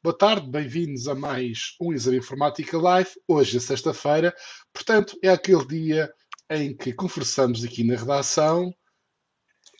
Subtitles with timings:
[0.00, 3.10] Boa tarde, bem-vindos a mais um Exame Informática Live.
[3.26, 4.32] Hoje é sexta-feira,
[4.72, 6.08] portanto, é aquele dia
[6.48, 8.72] em que conversamos aqui na redação.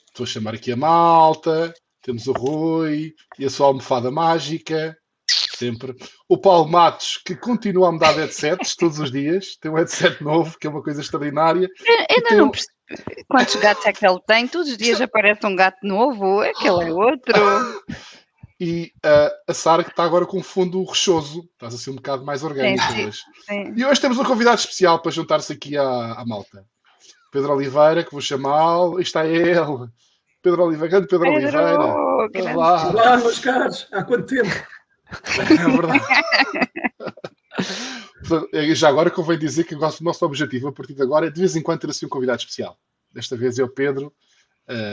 [0.09, 4.99] Estou a chamar aqui a malta, temos o Rui e a sua almofada mágica,
[5.57, 5.95] sempre.
[6.29, 10.21] O Paulo Matos, que continua a mudar de headsets todos os dias, tem um headset
[10.21, 11.69] novo, que é uma coisa extraordinária.
[11.87, 14.49] Eu ainda não percebi quantos gatos é que ele tem.
[14.49, 17.35] Todos os dias aparece um gato novo, aquele é outro.
[18.61, 22.43] e uh, a Sara que está agora com fundo rochoso, estás assim um bocado mais
[22.43, 23.21] orgânico sim, hoje.
[23.47, 23.73] Sim.
[23.77, 26.65] E hoje temos um convidado especial para juntar-se aqui à, à, malta.
[27.31, 29.89] Pedro Oliveira, que vou chamá-lo, está ele.
[30.43, 32.31] Pedro Oliveira, grande Pedro, Pedro Oliveira.
[32.33, 32.57] Grande.
[32.57, 32.89] Olá.
[32.89, 34.51] Olá, meus caros, há quanto tempo?
[35.39, 36.05] É verdade.
[38.75, 41.55] Já agora convém dizer que o nosso objetivo a partir de agora é de vez
[41.57, 42.77] em quando ter assim um convidado especial.
[43.13, 44.13] Desta vez é o Pedro,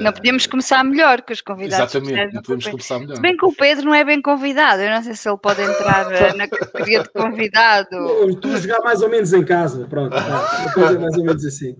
[0.01, 1.93] não podíamos começar melhor que os convidados.
[1.93, 3.15] Exatamente, não podemos começar melhor.
[3.15, 5.61] Se bem que o Pedro não é bem convidado, eu não sei se ele pode
[5.61, 7.95] entrar eh, na categoria de convidado.
[8.29, 11.75] Estou a jogar mais ou menos em casa, pronto, tá, coisa mais ou menos assim.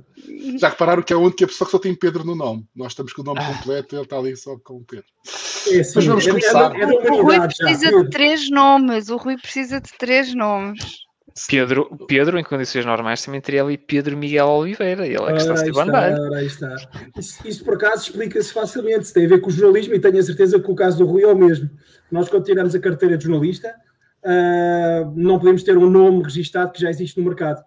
[0.58, 2.66] Já repararam que é a única pessoa que só tem Pedro no nome.
[2.76, 5.06] Nós estamos com o nome completo e ele está ali só com o Pedro.
[5.24, 6.76] É, sim, Mas vamos é, começar.
[6.76, 8.02] É, é o Rui precisa já.
[8.02, 9.10] de três nomes.
[9.10, 11.05] O Rui precisa de três nomes.
[11.50, 15.06] Pedro, Pedro, em condições normais, também teria ali Pedro Miguel Oliveira.
[15.06, 16.76] Ele é que está a ser Ora, aí está.
[17.18, 19.12] Isso, isso, por acaso explica-se facilmente.
[19.12, 21.24] Tem a ver com o jornalismo e tenho a certeza que o caso do Rui
[21.24, 21.70] é o mesmo.
[22.10, 23.76] Nós, quando tiramos a carteira de jornalista,
[24.24, 27.62] uh, não podemos ter um nome registado que já existe no mercado.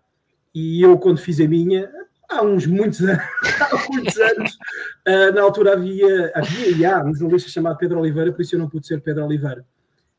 [0.55, 1.91] E eu, quando fiz a minha,
[2.31, 3.23] há uns muitos anos,
[3.61, 4.59] há muitos anos
[5.07, 8.61] uh, na altura havia, havia e há um jornalista chamado Pedro Oliveira, por isso eu
[8.61, 9.63] não pude ser Pedro Oliveira.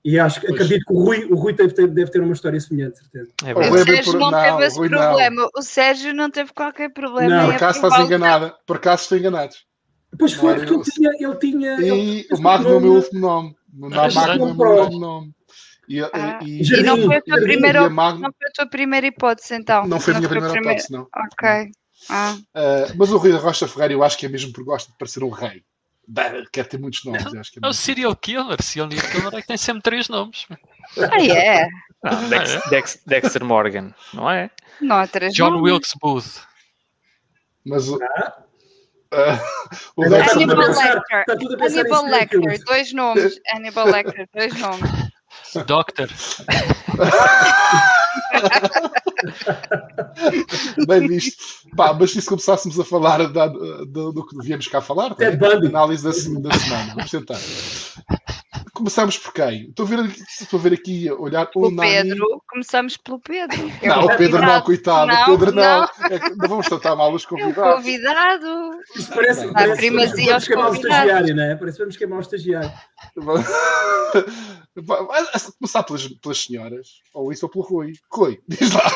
[0.04, 0.54] E acho, pois.
[0.54, 3.32] acredito que o Rui, o Rui deve, ter, deve ter uma história semelhante, certeza.
[3.44, 5.36] É o Sérgio não, não teve esse Rui problema.
[5.36, 5.50] Não.
[5.56, 7.36] O Sérgio não teve qualquer problema.
[7.36, 8.56] Não, por acaso estás enganada.
[8.66, 9.56] Por acaso estou enganado.
[10.18, 11.12] Pois foi, porque ele tinha.
[11.20, 13.56] Ele tinha e ele, o Magno é o meu último nome.
[13.74, 15.34] Não dá Magno é o meu último nome.
[15.88, 19.08] E, ah, e, e, não, foi a tua primeira, Magno, não foi a tua primeira
[19.08, 19.88] hipótese, então?
[19.88, 21.08] Não foi a minha primeira hipótese, não.
[21.16, 21.72] Ok.
[22.10, 22.38] Ah.
[22.56, 24.98] Uh, mas o Rui da Rocha Ferreira, eu acho que é mesmo porque gosta de
[24.98, 25.64] parecer um rei
[26.52, 27.24] quer ter muitos nomes.
[27.26, 28.62] Não, acho que é, é o serial killer.
[28.62, 30.48] Serial killer é que tem sempre três nomes.
[30.98, 31.68] Ah, é?
[32.04, 32.70] Ah, Dex, é?
[32.70, 34.50] Dex, Dexter Morgan, não é?
[34.82, 35.72] Não há três John nomes.
[35.72, 36.42] Wilkes Booth.
[37.66, 37.98] Mas o.
[37.98, 39.40] Uh,
[39.96, 41.26] o Hannibal Lecter.
[41.28, 43.40] Hannibal Lecter, dois nomes.
[43.54, 45.10] Hannibal Lecter, dois nomes.
[45.66, 46.10] Doctor.
[50.88, 51.44] Bem visto.
[51.76, 55.68] Pá, mas se começássemos a falar da, do, do, que devíamos cá falar, é?
[55.68, 56.94] análise da, da semana.
[56.96, 57.40] Vamos tentar.
[58.74, 59.70] Começamos por quem?
[59.70, 60.10] Estou a ver,
[60.40, 62.42] estou a ver aqui, olhar o Pedro.
[62.48, 63.70] Começamos pelo Pedro.
[63.82, 65.08] É não, o Pedro não, coitado.
[65.08, 65.64] Não, o Pedro não.
[65.64, 65.90] Não.
[66.10, 67.58] É não vamos tratar mal os convidados.
[67.58, 68.72] É o convidado.
[68.96, 70.78] Isso parece, que parece, primazia aos convidados.
[70.78, 71.56] O estagiário, não é?
[71.56, 72.72] Parece que vamos queimar o estagiário.
[75.60, 77.92] Começar pelas, pelas senhoras, ou isso ou pelo Rui.
[78.10, 78.90] Rui, diz lá.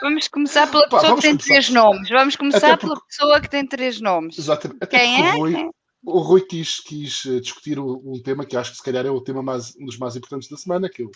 [0.00, 1.46] Vamos começar pela Pá, pessoa que tem começar.
[1.46, 2.08] três nomes.
[2.08, 4.38] Vamos começar pela pessoa que tem três nomes.
[4.38, 4.78] Exatamente.
[4.82, 5.34] Até Quem é?
[5.34, 5.70] O Rui,
[6.04, 9.20] o Rui quis, quis eh, discutir um tema que acho que se calhar é o
[9.20, 11.10] tema mais, um dos mais importantes da semana, que é o,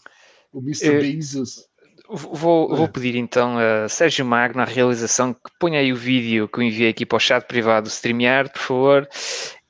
[0.53, 0.89] o Mr.
[0.89, 1.65] É, Bezos.
[2.09, 6.61] Vou, vou, pedir então a Sérgio Magno, a realização, que ponha aí o vídeo que
[6.61, 9.09] eu enviei aqui para o chat privado do StreamYard, por favor.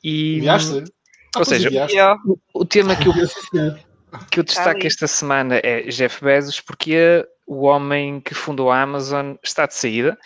[0.05, 0.85] E, Enviaste?
[1.35, 1.71] Ou seja,
[2.25, 3.13] o, o, tema que eu,
[4.31, 9.35] que eu destaco esta semana é Jeff Bezos, porque o homem que fundou a Amazon
[9.43, 10.19] está de saída,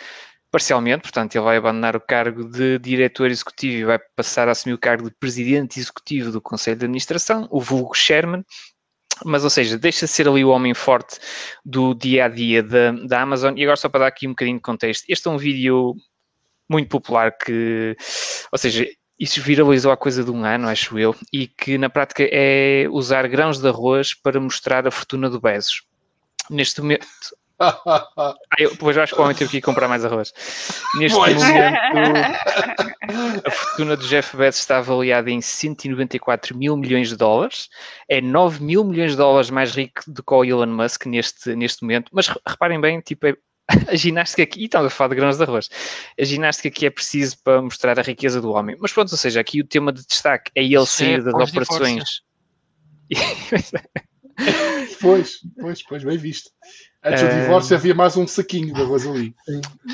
[0.50, 4.75] parcialmente, portanto, ele vai abandonar o cargo de diretor executivo e vai passar a assumir
[4.75, 8.44] o cargo de presidente executivo do Conselho de Administração, o vulgo Sherman,
[9.25, 11.19] mas, ou seja, deixa de ser ali o homem forte
[11.64, 13.56] do dia a dia da, da Amazon.
[13.56, 15.94] E agora, só para dar aqui um bocadinho de contexto, este é um vídeo
[16.69, 17.97] muito popular que,
[18.50, 18.87] ou seja,
[19.19, 23.28] isso viralizou há coisa de um ano, acho eu, e que na prática é usar
[23.28, 25.82] grãos de arroz para mostrar a fortuna do Bezos.
[26.50, 27.06] Neste momento.
[27.61, 30.33] ah, eu, pois eu acho que o homem teve que ir comprar mais arroz.
[30.97, 31.37] Neste pois.
[31.37, 31.78] momento,
[33.47, 37.69] a fortuna do Jeff Bezos está avaliada em 194 mil milhões de dólares.
[38.09, 41.82] É 9 mil milhões de dólares mais rico do que o Elon Musk neste, neste
[41.82, 42.11] momento.
[42.12, 43.37] Mas reparem bem, tipo, é
[43.88, 45.69] a ginástica aqui, e estamos a falar de grãos de arroz,
[46.19, 48.76] a ginástica aqui é preciso para mostrar a riqueza do homem.
[48.79, 52.23] Mas pronto, ou seja, aqui o tema de destaque é ele sair das operações.
[55.00, 56.50] pois, pois, pois, bem visto.
[57.05, 57.41] Antes do uh...
[57.41, 59.35] divórcio havia mais um saquinho de arroz ali.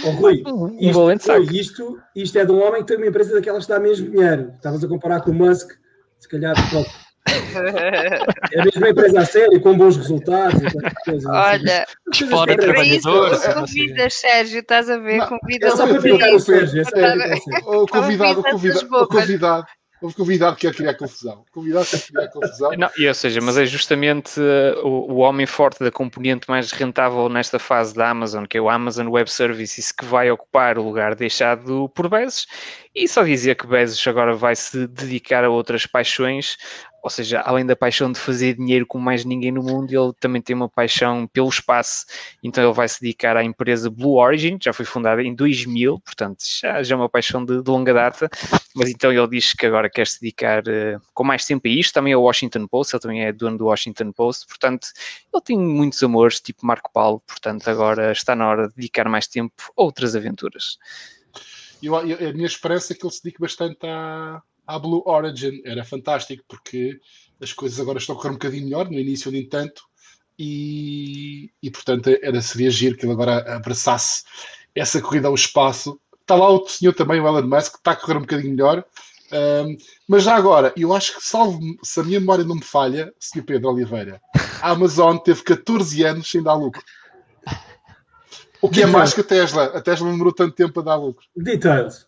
[0.05, 0.43] Oh, Rui,
[0.81, 3.79] isto, Rui, isto, isto é de um homem que tem uma empresa daquelas que dá
[3.79, 4.53] mesmo dinheiro.
[4.57, 5.71] Estavas a comparar com o Musk,
[6.19, 7.07] se calhar, pronto
[8.53, 10.61] é a mesma empresa a sério, com bons resultados.
[11.05, 12.29] Coisas, Olha, assim.
[12.29, 13.47] fora trabalhadores.
[13.47, 15.27] Convidas, Sérgio, estás a ver?
[15.27, 16.83] Convida é só para brincar o Sérgio.
[16.83, 19.67] É o convidado, o convidado, o convidado.
[20.01, 21.45] Houve convidado que quer criar confusão.
[21.53, 22.71] Convidado que quer criar confusão.
[22.77, 26.71] Não, e, ou seja, mas é justamente uh, o, o, homem forte da componente mais
[26.71, 30.83] rentável nesta fase da Amazon, que é o Amazon Web Services, que vai ocupar o
[30.83, 32.47] lugar deixado por Bezos.
[32.95, 36.57] E só dizia que Bezos agora vai se dedicar a outras paixões,
[37.07, 40.43] ou seja, além da paixão de fazer dinheiro como mais ninguém no mundo, ele também
[40.43, 42.05] tem uma paixão pelo espaço,
[42.43, 46.43] então ele vai se dedicar à empresa Blue Origin, já foi fundada em 2000, portanto
[46.61, 48.29] já, já é uma paixão de, de longa data,
[48.75, 51.95] mas então ele diz que agora quer se dedicar uh, com mais tempo a isto,
[51.95, 54.89] também ao Washington Post, ele também é dono do Washington Post, portanto
[55.33, 59.29] ele tem muitos amores, tipo Marco Paulo, portanto agora está na hora de dedicar mais
[59.29, 60.77] tempo a outras aventuras.
[61.81, 65.61] Eu, a minha esperança é que ele se dedique bastante à, à Blue Origin.
[65.65, 66.99] Era fantástico porque
[67.41, 69.83] as coisas agora estão a correr um bocadinho melhor, no início nem tanto,
[70.39, 74.25] e, e portanto era seria giro que ele agora abraçasse
[74.75, 76.01] essa corrida ao espaço.
[76.21, 78.85] Está lá o senhor também, o Elon Musk, que está a correr um bocadinho melhor.
[79.33, 79.77] Um,
[80.09, 83.43] mas já agora, eu acho que, salvo se a minha memória não me falha, Sr.
[83.43, 84.21] Pedro Oliveira,
[84.61, 86.83] a Amazon teve 14 anos sem dar lucro.
[88.61, 89.65] O que é mais que a Tesla.
[89.65, 91.27] A Tesla demorou tanto tempo a dar lucro.
[91.37, 92.07] Details.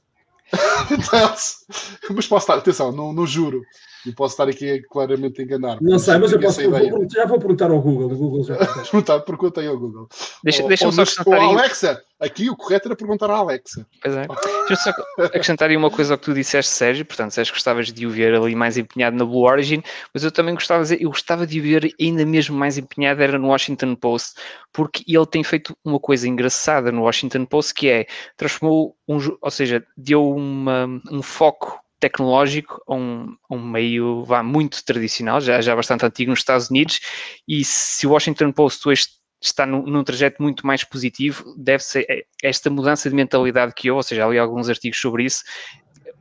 [0.88, 1.66] Details.
[2.10, 3.62] Mas posso estar, atenção, não, não juro.
[4.06, 5.78] E posso estar aqui a claramente enganar.
[5.82, 6.62] Não sei, mas eu posso.
[6.70, 8.12] Vou, já vou perguntar ao Google.
[8.12, 8.56] O Google já
[8.90, 10.08] perguntar, pergunta aí ao Google.
[10.42, 11.40] Deixa, deixa-me só acrescentar.
[11.40, 13.86] Oh, Alexa, aqui o correto era perguntar à Alexa.
[14.00, 14.26] Pois é.
[14.68, 17.04] Deixa-me só acrescentar aí uma coisa ao que tu disseste, Sérgio.
[17.04, 19.82] Portanto, Sérgio, gostavas de o ver ali mais empenhado na Blue Origin,
[20.14, 23.20] mas eu também gostava de dizer, eu gostava de o ver ainda mesmo mais empenhado
[23.20, 24.40] era no Washington Post,
[24.72, 28.06] porque ele tem feito uma coisa engraçada no Washington Post que é
[28.36, 30.77] transformou um, ou seja, deu uma,
[31.10, 36.40] um foco tecnológico a um, um meio vá, muito tradicional, já, já bastante antigo nos
[36.40, 37.00] Estados Unidos,
[37.46, 39.06] e se o Washington Post hoje
[39.40, 43.98] está num, num trajeto muito mais positivo, deve ser esta mudança de mentalidade que houve,
[43.98, 45.42] ou seja, li alguns artigos sobre isso,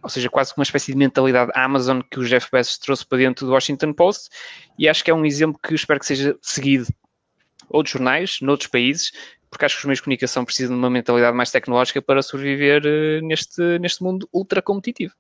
[0.02, 3.46] ou seja, quase uma espécie de mentalidade Amazon que o Jeff Bezos trouxe para dentro
[3.46, 4.30] do Washington Post,
[4.78, 6.88] e acho que é um exemplo que espero que seja seguido.
[7.70, 9.12] Outros jornais, noutros países,
[9.50, 12.84] porque acho que os meios de comunicação precisam de uma mentalidade mais tecnológica para sobreviver
[12.86, 15.14] uh, neste, neste mundo ultra competitivo.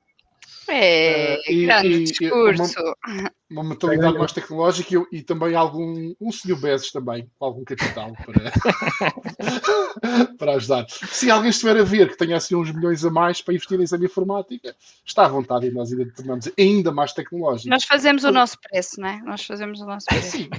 [0.69, 2.73] É, uh, grande e, discurso.
[3.05, 7.63] Uma, uma mentalidade mais tecnológica e, e, também algum, um senhor Bezos também, com algum
[7.63, 8.51] capital para,
[10.37, 10.85] para ajudar.
[10.89, 13.83] Se alguém estiver a ver que tenha assim uns milhões a mais para investir em
[13.83, 14.75] exame informática,
[15.05, 17.69] está à vontade e nós ainda tornamos ainda mais tecnológico.
[17.69, 19.21] Nós fazemos o nosso preço, não é?
[19.21, 20.31] Nós fazemos o nosso preço.
[20.31, 20.49] Sim.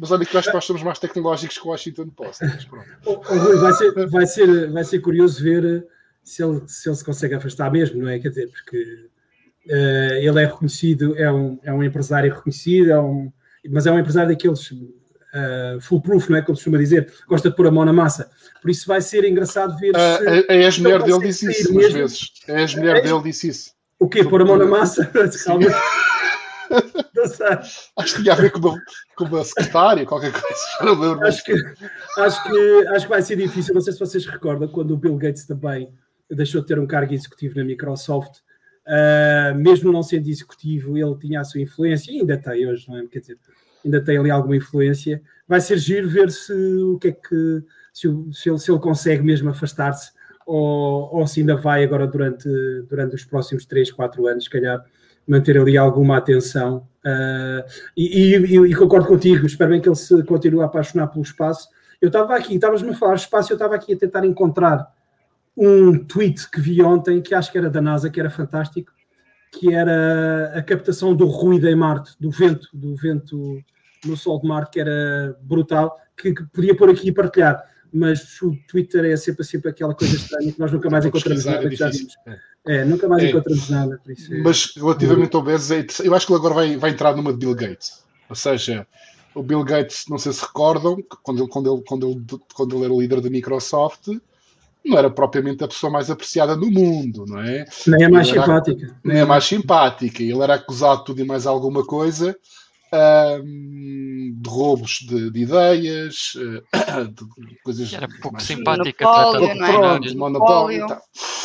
[0.00, 2.44] Mas olha que acho que nós somos mais tecnológicos que o Washington Post.
[3.60, 5.84] vai, ser, vai, ser, vai ser curioso ver
[6.22, 8.20] se ele, se ele se consegue afastar mesmo, não é?
[8.20, 9.08] Quer dizer, porque
[9.66, 13.32] uh, ele é reconhecido, é um, é um empresário reconhecido, é um,
[13.68, 16.42] mas é um empresário daqueles uh, foolproof, não é?
[16.42, 18.30] Como se costuma dizer, gosta de pôr a mão na massa.
[18.62, 20.52] Por isso vai ser engraçado ver uh, se.
[20.52, 22.32] A, ex-mulher dele disse isso umas vezes.
[22.48, 23.72] A ex-mulher dele disse isso.
[23.98, 24.22] O quê?
[24.22, 25.10] Pôr a mão na massa?
[27.96, 28.82] Acho que tinha a ver com uma,
[29.16, 31.26] com uma secretária, qualquer coisa.
[31.26, 31.52] Acho que,
[32.18, 33.74] acho, que, acho que vai ser difícil.
[33.74, 35.92] Não sei se vocês recordam quando o Bill Gates também
[36.30, 38.40] deixou de ter um cargo executivo na Microsoft.
[38.86, 42.98] Uh, mesmo não sendo executivo, ele tinha a sua influência, e ainda tem hoje, não
[42.98, 43.06] é?
[43.06, 43.38] Quer dizer,
[43.84, 45.20] ainda tem ali alguma influência.
[45.46, 47.62] Vai ser giro ver se o que é que
[47.92, 50.12] se, se, ele, se ele consegue mesmo afastar-se
[50.46, 52.48] ou, ou se ainda vai agora durante,
[52.88, 54.82] durante os próximos 3, 4 anos, se calhar,
[55.28, 56.88] manter ali alguma atenção.
[57.04, 57.62] Uh,
[57.96, 61.68] e, e, e, concordo contigo, espero bem que ele se continue a apaixonar pelo espaço.
[62.00, 64.88] Eu estava aqui, estavas-me a falar de espaço, eu estava aqui a tentar encontrar
[65.56, 68.92] um tweet que vi ontem, que acho que era da NASA, que era fantástico,
[69.52, 73.58] que era a captação do ruído em Marte, do vento, do vento
[74.04, 77.62] no Sol de Marte, que era brutal, que, que podia pôr aqui e partilhar.
[77.92, 81.66] Mas o Twitter é sempre, sempre aquela coisa estranha que nós nunca mais encontramos nada,
[82.26, 82.38] é.
[82.68, 83.30] É, nunca mais é.
[83.30, 83.98] encontramos nada.
[84.06, 84.42] Isso é...
[84.42, 87.54] Mas relativamente ao Bezos, eu acho que ele agora vai, vai entrar numa de Bill
[87.54, 88.04] Gates.
[88.28, 88.86] Ou seja,
[89.34, 92.84] o Bill Gates, não sei se recordam, quando ele, quando ele, quando ele, quando ele
[92.84, 94.08] era o líder da Microsoft,
[94.84, 97.64] não era propriamente a pessoa mais apreciada do mundo, não é?
[97.86, 98.96] Nem a mais simpática.
[99.02, 100.22] Nem a mais simpática.
[100.22, 102.36] Ele era acusado de tudo e mais alguma coisa,
[102.92, 106.32] um, de roubos de, de ideias,
[107.14, 107.92] de coisas.
[107.92, 109.04] Era pouco simpática.
[109.04, 109.72] Monopólio, não é?
[109.72, 110.86] Pronto, monopólio.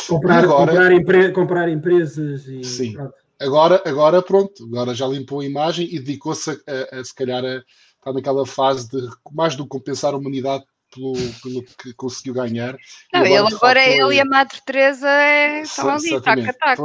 [0.08, 2.64] Comprar, agora, comprar, empre, comprar empresas e.
[2.64, 2.96] Sim.
[3.40, 7.44] Agora, agora, pronto, agora já limpou a imagem e dedicou-se a, a, a, se calhar,
[7.44, 12.34] a estar naquela fase de mais do que compensar a humanidade pelo, pelo que conseguiu
[12.34, 12.76] ganhar.
[13.12, 16.80] Não, ele agora, é ele e a Madre Teresa é, estão ali, tac a tac,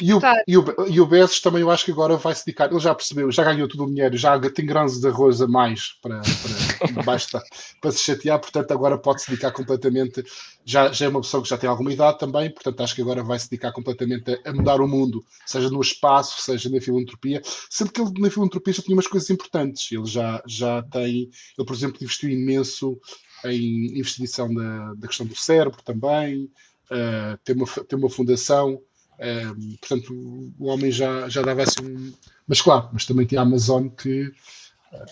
[0.00, 2.70] e, o, e, o, e o Bezos também eu acho que agora vai se dedicar,
[2.70, 5.92] ele já percebeu, já ganhou todo o dinheiro, já tem grãos de arroz a mais
[6.00, 7.42] para, para, basta,
[7.80, 10.24] para se chatear, portanto agora pode se dedicar completamente,
[10.64, 13.22] já, já é uma pessoa que já tem alguma idade também, portanto acho que agora
[13.22, 17.42] vai se dedicar completamente a, a mudar o mundo, seja no espaço, seja na filantropia,
[17.68, 21.66] sendo que ele na filantropia já tinha umas coisas importantes, ele já, já tem, ele
[21.66, 22.98] por exemplo investiu imenso
[23.44, 26.50] em investigação da, da questão do cérebro também,
[26.90, 30.12] uh, tem, uma, tem uma fundação, uh, portanto
[30.58, 32.12] o homem já, já dava assim um...
[32.46, 34.34] Mas claro, mas também tem a Amazon que uh,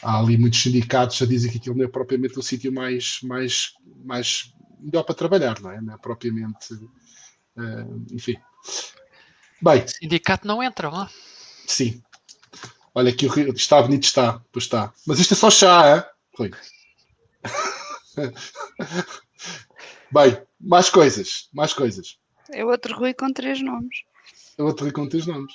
[0.03, 3.73] há ali muitos sindicatos já dizem que aquilo não é propriamente o sítio mais, mais,
[4.05, 5.81] mais melhor para trabalhar, não é?
[5.81, 6.75] Não é propriamente,
[8.11, 8.37] enfim.
[9.61, 9.85] Bem.
[9.85, 11.09] O sindicato não entra lá.
[11.67, 12.03] Sim.
[12.95, 14.43] Olha aqui, está bonito, está.
[14.53, 14.93] Pois está.
[15.07, 16.07] Mas isto é só chá, é?
[16.37, 16.51] Rui.
[20.13, 22.19] Bem, mais coisas, mais coisas.
[22.51, 24.03] É outro Rui com três nomes.
[24.59, 25.53] É outro Rui com três nomes.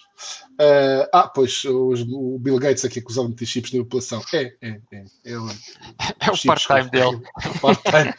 [0.59, 4.21] Uh, ah, pois, os, o Bill Gates aqui acusado de ter chips na população.
[4.33, 5.05] É, é, é.
[5.25, 5.47] É, o,
[6.19, 7.21] é o part-time dele.
[7.43, 8.13] É part-time.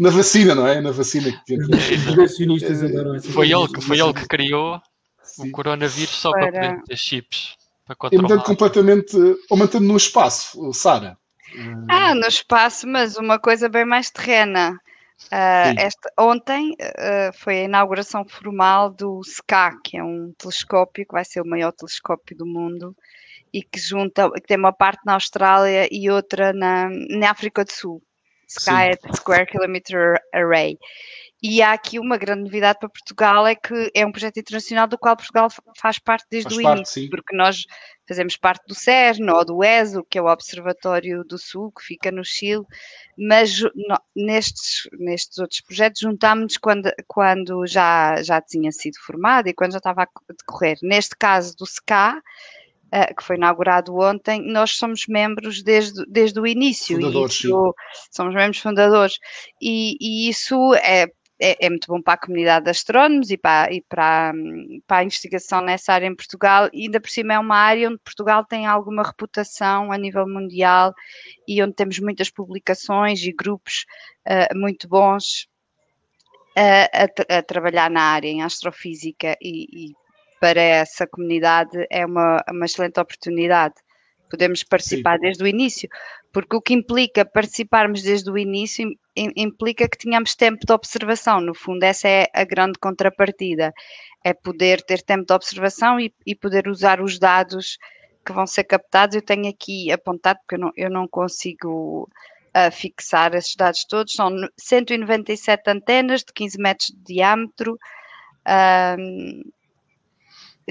[0.00, 0.80] na vacina, não é?
[0.80, 4.80] Na vacina que Os adoram Foi ele que, foi ele que criou
[5.22, 5.48] Sim.
[5.48, 7.56] o coronavírus só para, para poder ter chips.
[7.86, 7.96] Para.
[8.10, 9.16] E mantendo completamente,
[9.50, 11.18] ou mantendo no espaço, Sara.
[11.88, 14.78] Ah, no espaço, mas uma coisa bem mais terrena.
[15.26, 21.12] Uh, esta, ontem uh, foi a inauguração formal do SCA, que é um telescópio que
[21.12, 22.96] vai ser o maior telescópio do mundo
[23.52, 27.72] e que junta, que tem uma parte na Austrália e outra na, na África do
[27.72, 28.02] Sul.
[28.46, 30.78] SCA é Square Kilometer Array.
[31.42, 34.98] E há aqui uma grande novidade para Portugal, é que é um projeto internacional do
[34.98, 37.08] qual Portugal faz parte desde faz o parte, início, sim.
[37.08, 37.64] porque nós
[38.08, 42.10] fazemos parte do CERN ou do ESO, que é o Observatório do Sul, que fica
[42.10, 42.64] no Chile,
[43.16, 49.54] mas no, nestes, nestes outros projetos juntámos-nos quando, quando já, já tinha sido formado e
[49.54, 50.76] quando já estava a decorrer.
[50.82, 52.20] Neste caso do SCA,
[52.90, 56.96] Uh, que foi inaugurado ontem, nós somos membros desde, desde o início.
[56.96, 57.74] Fundadores, isso,
[58.10, 59.18] somos membros fundadores.
[59.60, 61.06] E, e, isso é
[61.40, 64.32] é, é, muito bom para a comunidade de astrónomos e, para, e para,
[64.86, 67.98] para, a investigação nessa área em Portugal, e ainda por cima é uma área onde
[67.98, 70.94] Portugal tem alguma reputação a nível mundial
[71.46, 73.86] e onde temos muitas publicações e grupos
[74.26, 75.48] uh, muito bons
[76.56, 79.92] a, a, trabalhar na área em astrofísica e, e
[80.40, 83.74] para essa comunidade é uma, uma excelente oportunidade.
[84.28, 85.22] Podemos participar Sim.
[85.22, 85.88] desde o início,
[86.32, 91.40] porque o que implica participarmos desde o início implica que tenhamos tempo de observação.
[91.40, 93.72] No fundo, essa é a grande contrapartida:
[94.24, 97.78] é poder ter tempo de observação e, e poder usar os dados
[98.24, 99.16] que vão ser captados.
[99.16, 102.08] Eu tenho aqui apontado, porque eu não, eu não consigo
[102.48, 104.14] uh, fixar esses dados todos.
[104.14, 107.78] São 197 antenas de 15 metros de diâmetro.
[108.46, 109.42] Uh,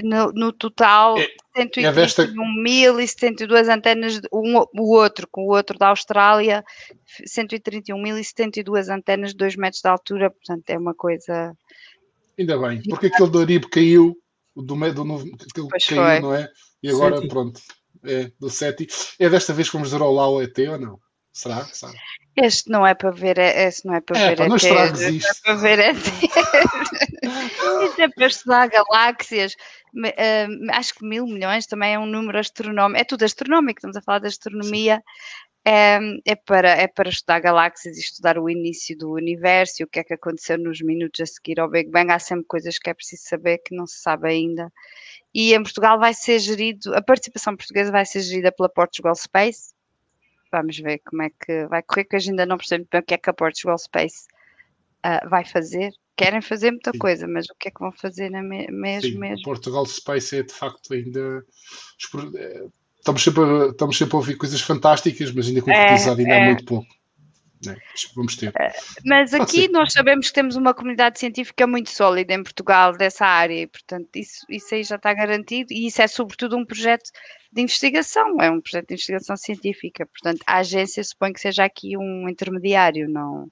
[0.02, 6.64] no, no total, é, 131.072 é antenas, um, o outro, com o outro da Austrália,
[7.26, 11.52] 131.072 antenas de 2 metros de altura, portanto é uma coisa.
[12.38, 14.16] Ainda bem, porque aquele do Aribe caiu,
[14.54, 16.20] do, do novo, aquele pois caiu, foi.
[16.20, 16.48] não é?
[16.82, 17.28] E agora, Sete.
[17.28, 17.60] pronto,
[18.04, 18.86] é do SETI.
[19.18, 21.00] É desta vez que vamos dizer lá o ET ou não?
[21.32, 21.64] Será?
[21.66, 21.96] Sabe?
[22.36, 25.28] Este não é para ver, este não é para é, ver pá, não estragues isto.
[25.28, 25.96] É para ver ET.
[25.96, 26.02] isto
[28.00, 29.54] é para estudar galáxias.
[29.94, 33.00] Uh, acho que mil milhões também é um número astronómico.
[33.00, 35.02] É tudo astronómico, estamos a falar de astronomia.
[35.64, 39.86] É, é, para, é para estudar galáxias e estudar o início do universo e o
[39.86, 42.10] que é que aconteceu nos minutos a seguir ao Big Bang.
[42.10, 44.72] Há sempre coisas que é preciso saber que não se sabe ainda.
[45.34, 49.74] E em Portugal vai ser gerido, a participação portuguesa vai ser gerida pela Portugal Space,
[50.50, 53.14] vamos ver como é que vai correr, que hoje ainda não percebo bem o que
[53.14, 54.26] é que a Portugal Space
[55.04, 55.92] uh, vai fazer.
[56.18, 56.98] Querem fazer muita Sim.
[56.98, 59.44] coisa, mas o que é que vão fazer na me mesmo, Sim, mesmo?
[59.44, 61.44] Portugal Space é de facto ainda.
[62.34, 62.66] Eh,
[62.98, 66.42] estamos sempre, a, estamos sempre a ouvir coisas fantásticas, mas ainda concretizado é, ainda é.
[66.42, 66.88] há muito pouco.
[67.68, 67.76] É,
[68.16, 68.52] vamos ter.
[68.58, 68.72] Eh,
[69.04, 73.62] mas aqui nós sabemos que temos uma comunidade científica muito sólida em Portugal dessa área,
[73.62, 77.10] e portanto isso, isso aí já está garantido, e isso é sobretudo um projeto
[77.52, 80.04] de investigação, é um projeto de investigação científica.
[80.04, 83.48] Portanto, a agência supõe que seja aqui um intermediário, não,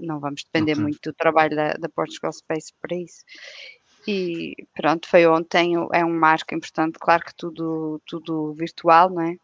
[0.00, 0.82] não vamos depender okay.
[0.82, 3.24] muito do trabalho da, da Portugal Space para isso.
[4.08, 9.36] E pronto, foi ontem, é um marco importante, claro que tudo, tudo virtual, não é?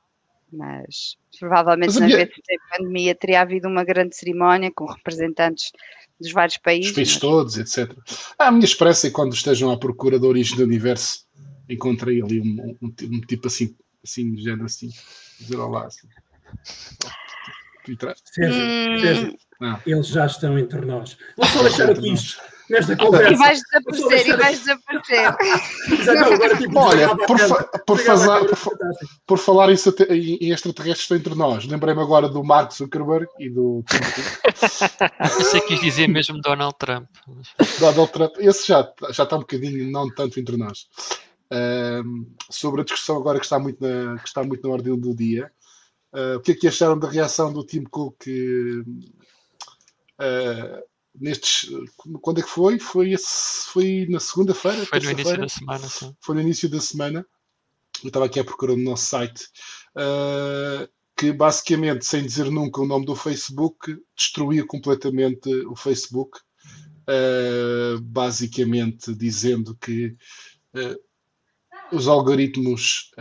[0.51, 2.19] Mas provavelmente Mas nas minha...
[2.19, 5.73] vezes da pandemia teria havido uma grande cerimónia com representantes
[6.19, 6.91] dos vários países.
[6.91, 7.21] Os países mas...
[7.21, 7.95] todos, etc.
[8.39, 11.27] Ah, a minha esperança é quando estejam à procura da origem do universo
[11.69, 14.91] encontrei ali um, um, um tipo assim, assim, género assim,
[15.39, 15.87] dizer olá.
[15.87, 16.09] Assim.
[18.39, 19.37] Hum.
[19.59, 21.17] Sérgio, eles já estão entre nós.
[21.37, 23.33] Vou só deixar aqui isto nesta conversa.
[23.33, 25.37] E vais desaparecer, e vais desaparecer.
[26.59, 28.79] Tipo, Olha, por, fa por, fazer, por,
[29.27, 29.77] por, falar em,
[30.41, 33.85] em extraterrestres entre nós, lembrei-me agora do Mark Zuckerberg e do.
[35.23, 37.09] Você quis dizer mesmo Donald Trump.
[37.79, 40.87] Donald Trump, esse já, já está um bocadinho, não tanto entre nós.
[42.51, 45.51] sobre a discussão agora que está muito na, que está muito na ordem do dia.
[46.13, 48.27] Uh, o que é que acharam da reação do Tim Cook
[50.21, 50.83] uh,
[51.21, 51.71] nestes.
[52.21, 52.79] Quando é que foi?
[52.79, 54.85] Foi, esse, foi na segunda-feira?
[54.87, 56.17] Foi no início da semana, sim.
[56.21, 57.27] Foi no início da semana.
[58.03, 59.45] Eu estava aqui a procurar no nosso site.
[59.97, 66.39] Uh, que basicamente, sem dizer nunca o nome do Facebook, destruía completamente o Facebook.
[67.09, 70.17] Uh, basicamente dizendo que
[70.75, 73.13] uh, os algoritmos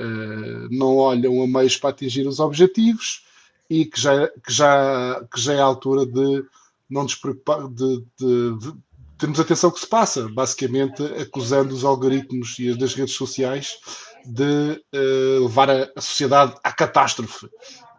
[0.71, 3.23] não olham a meios para atingir os objetivos
[3.69, 6.43] e que já, que já, que já é a altura de
[6.89, 8.73] não nos preocupar, de, de, de
[9.17, 13.77] termos atenção ao que se passa, basicamente acusando os algoritmos e as das redes sociais
[14.25, 17.47] de uh, levar a, a, sociedade à catástrofe,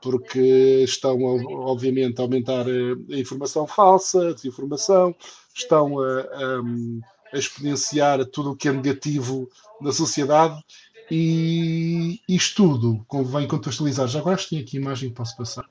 [0.03, 1.17] porque estão,
[1.65, 5.15] obviamente, a aumentar a, a informação falsa, a desinformação,
[5.55, 6.21] estão a,
[7.33, 9.49] a, exponenciar tudo o que é negativo
[9.81, 10.61] na sociedade
[11.11, 14.09] e isto tudo convém contextualizar.
[14.09, 15.65] Já agora tenho aqui a imagem que posso passar.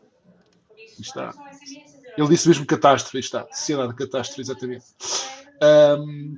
[0.99, 1.33] Está.
[2.17, 4.85] Ele disse mesmo catástrofe, está, sociedade de catástrofe, exatamente.
[5.61, 6.35] Um,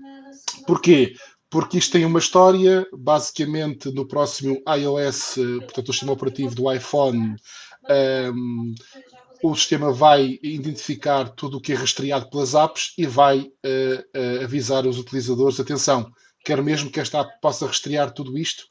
[0.66, 1.16] porquê?
[1.50, 7.36] Porque isto tem uma história, basicamente no próximo iOS, portanto o sistema operativo do iPhone,
[8.34, 8.76] um,
[9.44, 13.50] o sistema vai identificar tudo o que é rastreado pelas apps e vai uh,
[14.42, 16.12] uh, avisar os utilizadores, atenção,
[16.44, 18.66] quero mesmo que esta app possa rastrear tudo isto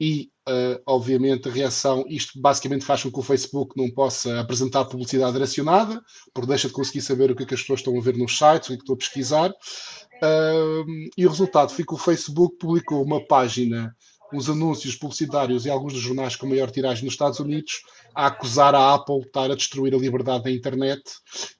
[0.00, 4.84] e, uh, obviamente, a reação, isto basicamente faz com que o Facebook não possa apresentar
[4.86, 8.00] publicidade direcionada, porque deixa de conseguir saber o que, é que as pessoas estão a
[8.00, 9.50] ver nos sites, o que, é estão a pesquisar.
[9.50, 13.94] Uh, e o resultado foi que o Facebook publicou uma página,
[14.32, 17.82] uns anúncios publicitários e alguns dos jornais com maior tiragem nos Estados Unidos
[18.14, 21.02] a acusar a Apple de estar a destruir a liberdade da internet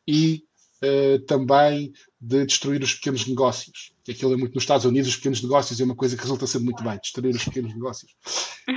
[0.09, 0.43] e
[0.83, 3.94] uh, também de destruir os pequenos negócios.
[4.09, 6.65] Aquilo é muito nos Estados Unidos, os pequenos negócios é uma coisa que resulta sendo
[6.65, 8.13] muito bem, destruir os pequenos negócios.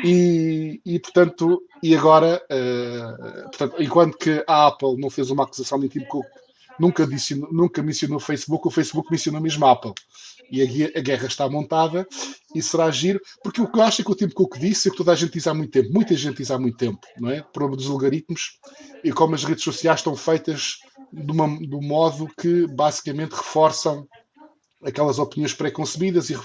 [0.03, 5.79] E, e portanto, e agora, uh, portanto, enquanto que a Apple não fez uma acusação
[5.79, 6.25] de Tim Cook,
[6.80, 9.93] nunca, disse, nunca mencionou o Facebook, o Facebook mencionou mesmo a Apple.
[10.49, 12.08] E a, a, guerra está montada
[12.56, 14.91] e será giro, porque o que eu acho é que o Tim Cook disse é
[14.91, 17.30] que toda a gente diz há muito tempo, muita gente diz há muito tempo, não
[17.30, 17.41] é?
[17.41, 18.58] Problema dos algoritmos
[19.04, 20.78] e como as redes sociais estão feitas
[21.12, 24.08] de, uma, de um modo que basicamente reforçam
[24.83, 26.37] aquelas opiniões pré-concebidas e,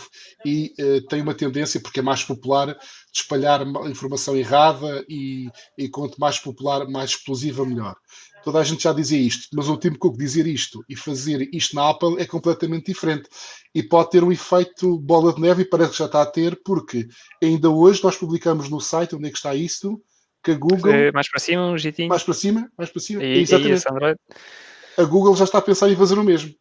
[0.45, 5.89] e uh, tem uma tendência, porque é mais popular, de espalhar informação errada e, e
[5.89, 7.95] quanto mais popular, mais explosiva, melhor.
[8.43, 11.77] Toda a gente já dizia isto, mas o Tim Cook dizer isto e fazer isto
[11.77, 13.29] na Apple é completamente diferente.
[13.73, 16.61] E pode ter um efeito bola de neve e parece que já está a ter,
[16.65, 17.07] porque
[17.41, 20.03] ainda hoje nós publicamos no site onde é que está isto,
[20.43, 20.93] que a Google.
[20.93, 22.09] É mais para cima, um jeitinho.
[22.09, 23.23] Mais para cima, mais para cima.
[23.23, 23.85] E, Exatamente.
[23.87, 26.53] E a Google já está a pensar em fazer o mesmo.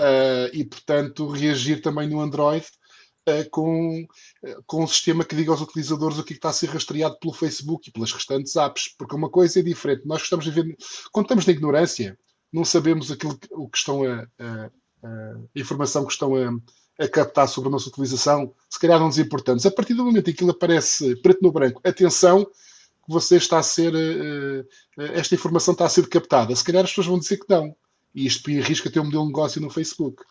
[0.00, 2.64] Uh, e, portanto, reagir também no Android
[3.28, 6.54] uh, com, uh, com um sistema que diga aos utilizadores o que, é está a
[6.54, 8.88] ser rastreado pelo Facebook e pelas restantes apps.
[8.96, 10.06] Porque uma coisa é diferente.
[10.06, 10.74] Nós gostamos de ver.
[11.12, 12.18] Quando estamos na ignorância,
[12.50, 14.70] não sabemos aquilo que, o que estão a, a,
[15.04, 19.66] a informação que estão a, a captar sobre a nossa utilização, se calhar não importantes.
[19.66, 22.46] A partir do momento em que aquilo aparece preto no branco, atenção,
[23.06, 23.92] você está a ser,
[24.96, 26.56] esta informação está a ser captada.
[26.56, 27.76] Se calhar as pessoas vão dizer que não.
[28.14, 30.22] E isto arrisca ter um modelo de negócio no Facebook.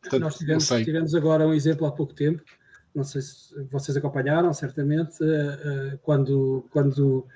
[0.00, 2.42] Portanto, Nós tivemos, tivemos, agora um exemplo há pouco tempo,
[2.94, 7.26] não sei se vocês acompanharam, certamente, uh, uh, quando, quando,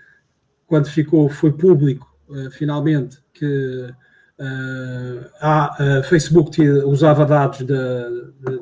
[0.66, 2.08] quando ficou, foi público,
[2.52, 3.92] finalmente, que
[5.40, 8.08] a Facebook tinha, usava dados da,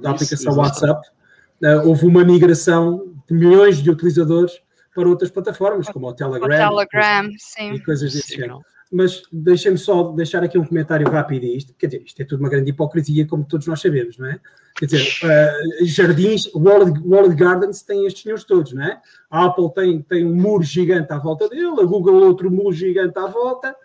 [0.00, 1.06] da aplicação isso, WhatsApp,
[1.84, 4.58] houve uma migração de milhões de utilizadores
[4.94, 7.30] para outras plataformas, como o Telegram, o Telegram
[7.74, 8.62] e coisas desse género.
[8.90, 11.74] Mas deixem-me só deixar aqui um comentário rápido a isto.
[11.74, 14.40] Quer dizer, isto é tudo uma grande hipocrisia, como todos nós sabemos, não é?
[14.76, 19.00] Quer dizer, uh, jardins, World, World Gardens têm estes senhores todos, não é?
[19.30, 23.18] A Apple tem, tem um muro gigante à volta dele, a Google outro muro gigante
[23.18, 23.76] à volta.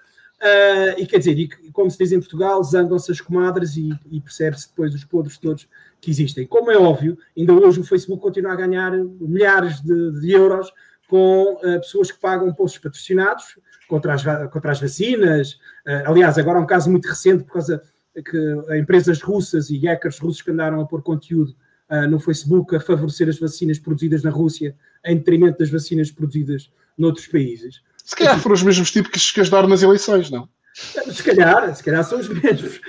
[0.43, 4.19] Uh, e quer dizer, e, como se diz em Portugal, zangam-se as comadres e, e
[4.19, 5.67] percebe-se depois os podres todos
[6.01, 6.45] que existem.
[6.45, 10.71] Como é óbvio, ainda hoje o Facebook continua a ganhar milhares de, de euros
[11.07, 13.57] com uh, pessoas que pagam postos patrocinados
[13.93, 15.51] contra as, contra as vacinas.
[15.85, 17.83] Uh, aliás, agora é um caso muito recente por causa
[18.15, 21.55] que empresas russas e hackers russos que andaram a pôr conteúdo
[21.91, 24.75] uh, no Facebook a favorecer as vacinas produzidas na Rússia
[25.05, 27.81] em detrimento das vacinas produzidas noutros países.
[28.03, 30.49] Se calhar foram os mesmos tipos que, ajudaram nas eleições, não?
[30.73, 32.81] Se calhar, se calhar são os mesmos.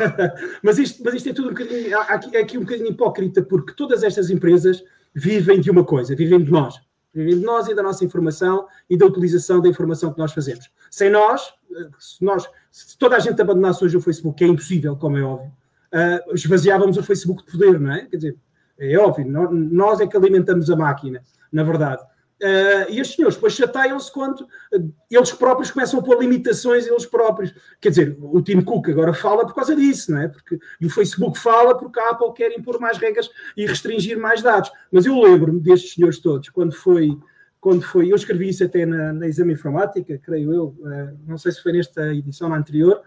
[0.62, 1.96] mas, isto, mas isto é tudo um bocadinho.
[2.32, 6.50] É aqui um bocadinho hipócrita, porque todas estas empresas vivem de uma coisa, vivem de
[6.50, 6.78] nós.
[7.14, 10.70] De nós e da nossa informação e da utilização da informação que nós fazemos.
[10.90, 11.52] Sem nós,
[11.98, 15.22] se, nós, se toda a gente abandonasse hoje o Facebook, que é impossível, como é
[15.22, 15.52] óbvio,
[15.92, 18.06] uh, esvaziávamos o Facebook de poder, não é?
[18.06, 18.36] Quer dizer,
[18.78, 22.02] é óbvio, nós é que alimentamos a máquina, na verdade.
[22.42, 27.04] Uh, e estes senhores depois chateiam-se quando uh, eles próprios começam a pôr limitações eles
[27.04, 27.54] próprios.
[27.78, 30.28] Quer dizer, o Tim Cook agora fala por causa disso, não é?
[30.28, 34.40] Porque, e o Facebook fala porque a Apple quer impor mais regras e restringir mais
[34.40, 34.72] dados.
[34.90, 37.14] Mas eu lembro-me destes senhores todos, quando foi,
[37.60, 41.52] quando foi, eu escrevi isso até na, na Exame Informática, creio eu, uh, não sei
[41.52, 43.02] se foi nesta edição na anterior,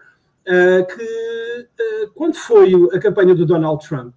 [0.46, 1.66] que
[2.14, 4.14] quando foi a campanha do Donald Trump,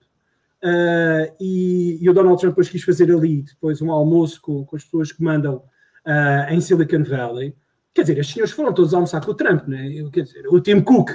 [0.64, 4.76] Uh, e, e, o Donald Trump depois quis fazer ali depois um almoço com, com
[4.76, 7.56] as pessoas que mandam uh, em Silicon Valley.
[7.94, 9.90] Quer dizer, estes senhores foram todos almoçar com o Trump, né?
[10.12, 11.10] Quer dizer, o Tim Cook,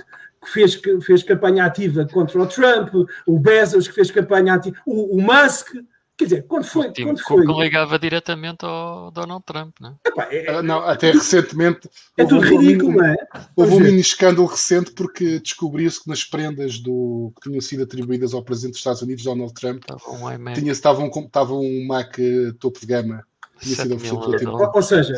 [0.44, 2.92] que fez, fez campanha ativa contra o Trump,
[3.26, 5.74] o Bezos, que fez campanha ativa, o, o Musk,
[6.22, 6.86] Quer dizer, quando foi.
[6.86, 7.46] O quando foi...
[7.46, 10.08] que ligava diretamente ao Donald Trump, não é?
[10.08, 11.90] Epá, é, é não, até recentemente.
[12.16, 13.16] É tudo ridículo, não é?
[13.56, 18.34] Houve um mini escândalo recente porque descobriu-se que nas prendas do, que tinham sido atribuídas
[18.34, 22.16] ao presidente dos Estados Unidos, Donald Trump, estava um, tinha, estava um, estava um Mac
[22.60, 23.24] topo de gama.
[23.58, 25.14] Tinha sido oferecido ou, ou seja,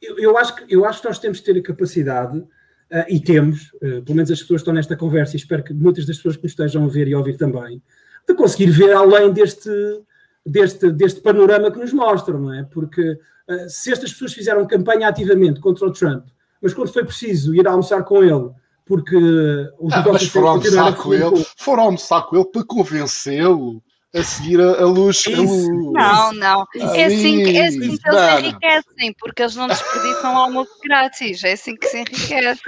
[0.00, 2.38] eu, eu, acho que, eu acho que nós temos de ter a capacidade.
[2.38, 5.74] Uh, e temos, uh, pelo menos as pessoas que estão nesta conversa, e espero que
[5.74, 7.82] muitas das pessoas que nos estejam a ver e a ouvir também,
[8.28, 9.68] de conseguir ver além deste,
[10.46, 12.62] deste, deste panorama que nos mostram, não é?
[12.64, 16.26] Porque uh, se estas pessoas fizeram campanha ativamente contra o Trump,
[16.62, 18.50] mas quando foi preciso ir almoçar com ele,
[18.84, 19.16] porque
[19.78, 23.82] os ah, negócios foram almoçar com ele, foram almoçar com ele para convencê-lo
[24.14, 25.24] a seguir a, a luz.
[25.26, 25.68] A luz.
[25.92, 26.66] Não, não.
[26.94, 31.44] É assim, que, é assim que eles enriquecem, porque eles não desperdiçam almoço grátis.
[31.44, 32.60] É assim que se enriquece.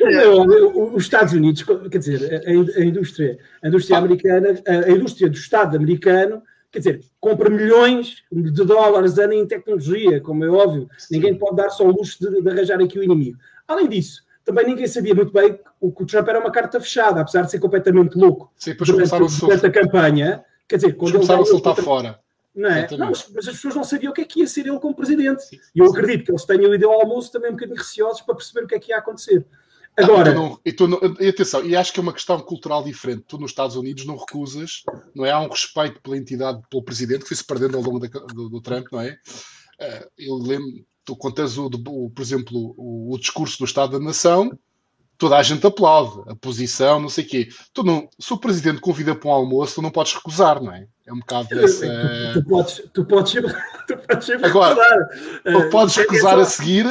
[0.93, 4.01] Os Estados Unidos, quer dizer, a, a indústria, a indústria ah.
[4.01, 10.21] americana, a indústria do Estado americano quer dizer, compra milhões de dólares ano em tecnologia,
[10.21, 10.89] como é óbvio.
[11.11, 13.39] Ninguém pode dar só o luxo de, de, arranjar aqui o inimigo.
[13.67, 16.81] Além disso, também ninguém sabia muito bem que o, que o Trump era uma carta
[16.81, 18.53] fechada, apesar de ser completamente louco.
[18.57, 20.45] Sim, depois durante, começaram durante a campanha.
[20.67, 22.21] Quer dizer, quando começaram a soltar fora.
[22.55, 22.89] Não é?
[22.91, 24.95] Não, mas, mas, as pessoas não sabiam o que é que ia ser ele como
[24.95, 25.45] presidente.
[25.75, 28.65] E eu acredito que eles tenham ido ao almoço também um bocadinho receosos para perceber
[28.65, 29.47] o que é que ia acontecer.
[29.99, 30.33] Agora.
[30.33, 33.25] Não, e, tu não, e, atenção, e acho que é uma questão cultural diferente.
[33.27, 34.83] Tu nos Estados Unidos não recusas,
[35.15, 35.33] não é?
[35.33, 38.61] Há um respeito pela entidade, pelo presidente, que foi-se perdendo ao longo da, do, do,
[38.61, 39.19] Trump, não é?
[39.81, 44.05] Uh, eu lembro, tu contas, o, o, por exemplo, o, o, discurso do Estado da
[44.05, 44.57] Nação,
[45.17, 47.49] toda a gente aplaude, a posição, não sei o quê.
[47.75, 50.87] Tu não, se o presidente convida para um almoço, tu não podes recusar, não é?
[51.05, 51.87] É um bocado dessa.
[52.35, 53.33] Tu, tu, podes, tu podes,
[53.89, 55.09] tu podes Agora,
[55.47, 56.87] ou podes recusar a seguir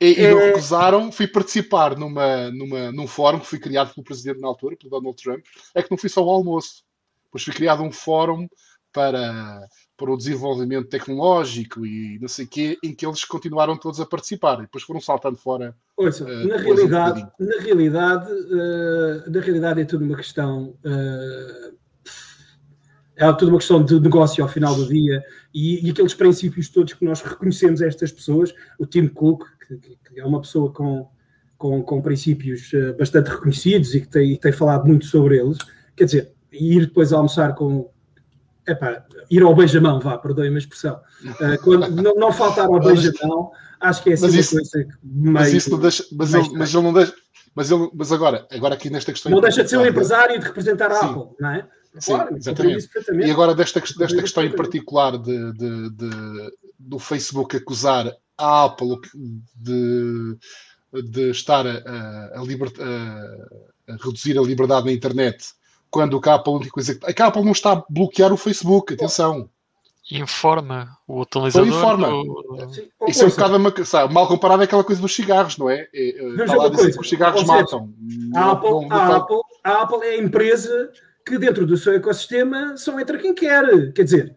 [0.00, 0.46] e, e não é.
[0.48, 4.90] recusaram, fui participar numa, numa, num fórum que foi criado pelo presidente na altura, pelo
[4.90, 6.84] Donald Trump, é que não fui só ao almoço.
[7.24, 8.46] Depois foi criado um fórum
[8.92, 9.60] para,
[9.96, 14.06] para o desenvolvimento tecnológico e não sei o quê, em que eles continuaram todos a
[14.06, 15.74] participar e depois foram saltando fora.
[15.96, 20.74] Ouça, uh, na, realidade, um na, realidade, uh, na realidade é tudo uma questão.
[20.84, 21.76] Uh,
[23.16, 26.92] é tudo uma questão de negócio ao final do dia e, e, aqueles princípios todos
[26.92, 31.08] que nós reconhecemos a estas pessoas, o Tim Cook, que, que é uma pessoa com,
[31.58, 35.58] com, com, princípios eh, bastante reconhecidos e que tem, e tem falado muito sobre eles,
[35.96, 37.90] quer dizer, ir depois almoçar com.
[38.66, 41.00] Epá, ir ao beijamão, vá, perdoem-me a expressão.
[41.24, 44.98] Uh, quando, não, não faltar ao beijamão, acho que é assim isso, uma coisa que
[45.04, 46.04] meio, Mas isso não deixa.
[46.12, 47.14] Mas ele, mas ele não deixa.
[47.54, 49.30] Mas, ele, mas agora, agora aqui nesta questão.
[49.30, 51.66] Não deixa de ser um empresário e de representar a Apple, não é?
[51.98, 52.88] Sim, claro, exatamente.
[53.12, 56.10] E agora desta, desta questão em particular de, de, de,
[56.78, 58.98] do Facebook acusar a Apple
[59.54, 60.36] de,
[60.92, 65.46] de estar a, a, a, a, reduzir a liberdade na internet,
[65.90, 67.22] quando a Apple, a única coisa que.
[67.22, 69.48] A Apple não está a bloquear o Facebook, atenção.
[70.10, 71.66] Informa o utilizador.
[71.66, 72.08] Então informa.
[72.08, 73.08] Do...
[73.08, 75.88] Isso é um bocado uma, sabe, mal comparado àquela coisa dos cigarros, não é?
[75.92, 77.92] é, é está lá a dizer que os cigarros matam.
[78.34, 80.92] A Apple, não, não a, Apple, a Apple é a empresa
[81.24, 83.92] que dentro do seu ecossistema só entra quem quer.
[83.92, 84.36] Quer dizer,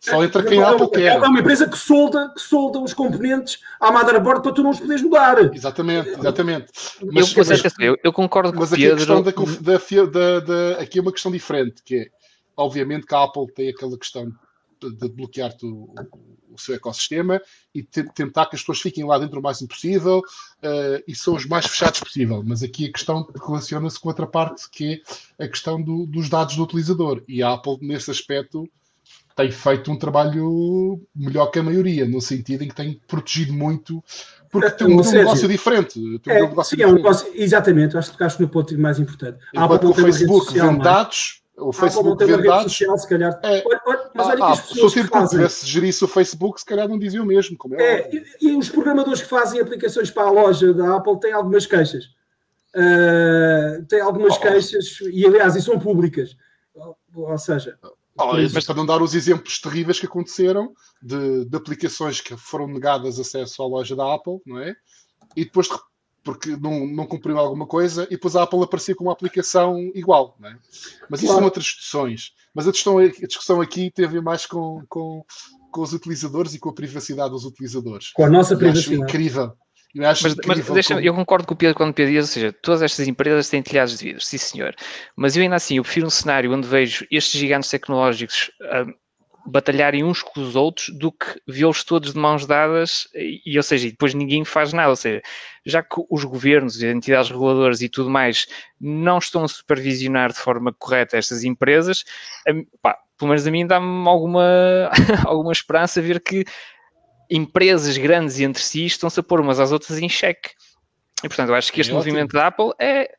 [0.00, 1.16] só entra quem Apple quer.
[1.16, 4.80] É uma empresa que solda, que solda os componentes à motherboard para tu não os
[4.80, 5.54] poderes mudar.
[5.54, 6.66] Exatamente, exatamente.
[7.12, 8.94] Mas, eu, mas, eu, eu concordo com o Pedro.
[8.94, 9.30] A questão da,
[10.06, 12.06] da, da, aqui é uma questão diferente, que é,
[12.56, 14.32] obviamente que a Apple tem aquela questão
[14.88, 15.92] de, bloquear o,
[16.50, 17.40] o, seu ecossistema
[17.74, 21.44] e tentar que as pessoas fiquem lá dentro o máximo possível uh, e são os
[21.44, 22.42] mais fechados possível.
[22.44, 25.02] Mas aqui a questão relaciona-se com outra parte, que
[25.38, 27.22] é a questão do, dos dados do utilizador.
[27.28, 28.68] E a Apple, nesse aspecto,
[29.40, 34.04] tem feito um trabalho melhor que a maioria, no sentido em que tem protegido muito,
[34.50, 36.18] porque tem um, negócio diferente.
[36.18, 36.82] Tem é, um negócio sim, diferente.
[36.82, 39.38] É um negócio, exatamente, acho que tocaste no ponto mais importante.
[39.54, 42.72] Enquanto o Facebook vende dados, o Facebook vende dados.
[42.72, 43.40] Social, se calhar.
[43.42, 44.92] É, olha, olha, mas olha ah, que as pessoas.
[44.92, 45.38] Se o fazem...
[45.38, 47.56] tivesse gerisse o Facebook, se calhar não dizia o mesmo.
[47.56, 51.18] Como é, é e, e, os programadores que fazem aplicações para a loja da Apple
[51.18, 52.04] têm algumas queixas.
[52.74, 54.40] Uh, têm algumas oh.
[54.40, 56.36] queixas, e aliás, e são públicas.
[57.14, 57.76] Ou seja,
[58.20, 62.66] Oh, mas para não dar os exemplos terríveis que aconteceram de, de, aplicações que foram
[62.66, 64.74] negadas acesso à loja da Apple, não é?
[65.36, 65.68] E depois,
[66.22, 70.36] porque não, não cumpriram alguma coisa, e depois a Apple aparecia com uma aplicação igual,
[70.38, 70.58] não é?
[71.08, 71.38] Mas isso claro.
[71.38, 72.32] são outras discussõões.
[72.54, 75.24] Mas a discussão, a discussão aqui teve mais com, com,
[75.70, 78.12] com os utilizadores e com a privacidade dos utilizadores.
[78.12, 79.02] Com a nossa privacidade.
[79.02, 79.56] Acho incrível
[79.94, 81.06] eu acho mas, mas deixa, como...
[81.06, 83.62] eu concordo com o Pedro quando o Pedro diz, ou seja, todas estas empresas têm
[83.62, 84.74] telhados de vidro, sim senhor.
[85.16, 88.92] Mas eu ainda assim, eu prefiro um cenário onde vejo estes gigantes tecnológicos uh,
[89.46, 93.62] batalharem uns com os outros do que vê-los todos de mãos dadas e, e, ou
[93.62, 94.90] seja, e depois ninguém faz nada.
[94.90, 95.22] Ou seja,
[95.64, 98.46] já que os governos, entidades reguladoras e tudo mais
[98.80, 102.04] não estão a supervisionar de forma correta estas empresas,
[102.48, 104.90] um, pá, pelo menos a mim dá-me alguma,
[105.26, 106.44] alguma esperança ver que
[107.30, 110.50] empresas grandes entre si estão-se a pôr umas às outras em xeque.
[111.22, 113.10] E portanto, eu acho que este é movimento da Apple é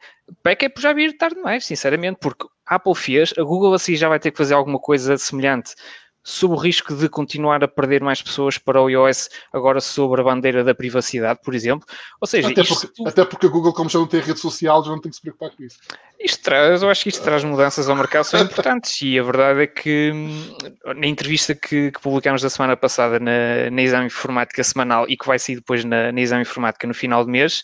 [0.44, 3.96] peca é por já vir tarde demais, sinceramente, porque a Apple fez, a Google assim
[3.96, 5.76] já vai ter que fazer alguma coisa semelhante
[6.24, 10.24] sob o risco de continuar a perder mais pessoas para o iOS agora sobre a
[10.24, 11.88] bandeira da privacidade, por exemplo.
[12.20, 12.88] Ou seja, até, isto...
[12.88, 15.16] porque, até porque a Google, como já não tem rede social, já não tem que
[15.16, 15.78] se preocupar com isso.
[16.20, 19.62] Isto traz, eu acho que isto traz mudanças ao mercado são importantes e a verdade
[19.64, 20.56] é que hum,
[20.96, 25.26] na entrevista que, que publicámos da semana passada na, na Exame Informática Semanal e que
[25.26, 27.64] vai sair depois na, na Exame Informática no final de mês,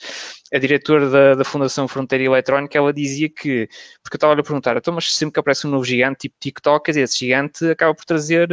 [0.54, 3.68] a diretora da, da, Fundação Fronteira Eletrónica, ela dizia que,
[4.02, 6.86] porque eu estava a perguntar, então, mas sempre que aparece um novo gigante tipo TikTok,
[6.86, 8.50] quer dizer, esse gigante acaba por trazer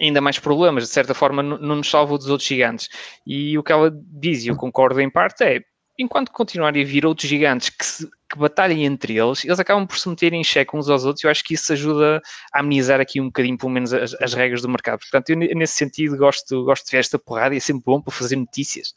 [0.00, 2.88] ainda mais problemas, de certa forma não, nos salva dos outros gigantes.
[3.26, 5.60] E o que ela diz, e eu concordo em parte, é
[5.98, 9.98] enquanto continuarem a vir outros gigantes que, se, que batalhem entre eles, eles acabam por
[9.98, 12.20] se meterem em xeque uns aos outros eu acho que isso ajuda
[12.52, 14.98] a amenizar aqui um bocadinho, pelo menos, as, as regras do mercado.
[14.98, 18.12] Portanto, eu nesse sentido gosto, gosto de ver esta porrada e é sempre bom para
[18.12, 18.92] fazer notícias.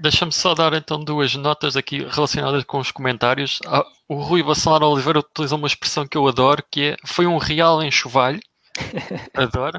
[0.00, 3.60] Deixa-me só dar então duas notas aqui relacionadas com os comentários.
[3.66, 7.36] Ah, o Rui Bacelar Oliveira utilizou uma expressão que eu adoro, que é foi um
[7.36, 8.40] real enxovalho.
[9.34, 9.78] Adoro.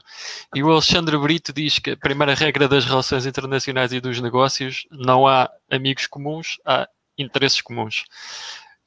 [0.54, 4.86] E o Alexandre Brito diz que a primeira regra das relações internacionais e dos negócios
[4.92, 8.04] não há amigos comuns, há interesses comuns.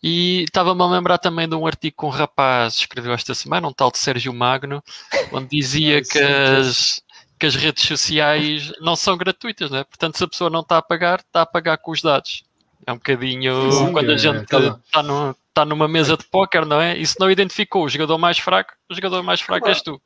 [0.07, 3.73] E estava-me a lembrar também de um artigo que um rapaz escreveu esta semana, um
[3.73, 4.83] tal de Sérgio Magno,
[5.33, 7.01] onde dizia que as,
[7.39, 9.85] que as redes sociais não são gratuitas, não é?
[9.85, 12.45] Portanto, se a pessoa não está a pagar, está a pagar com os dados.
[12.87, 16.67] É um bocadinho Sim, quando a é, gente está no, tá numa mesa de póquer,
[16.67, 16.99] não é?
[16.99, 20.03] E se não identificou o jogador mais fraco, o jogador mais fraco és tu.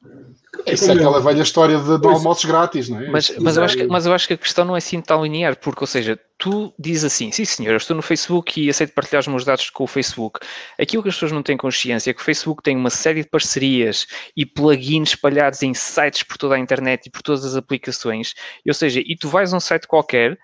[0.67, 3.09] Isso é aquela velha história de, de almoços grátis, não é?
[3.09, 5.23] Mas, mas, eu acho que, mas eu acho que a questão não é assim tão
[5.23, 8.93] linear, porque, ou seja, tu dizes assim, sim senhor, eu estou no Facebook e aceito
[8.93, 10.41] partilhar os meus dados com o Facebook.
[10.79, 13.29] Aquilo que as pessoas não têm consciência é que o Facebook tem uma série de
[13.29, 14.07] parcerias
[14.37, 18.35] e plugins espalhados em sites por toda a internet e por todas as aplicações,
[18.67, 20.39] ou seja, e tu vais a um site qualquer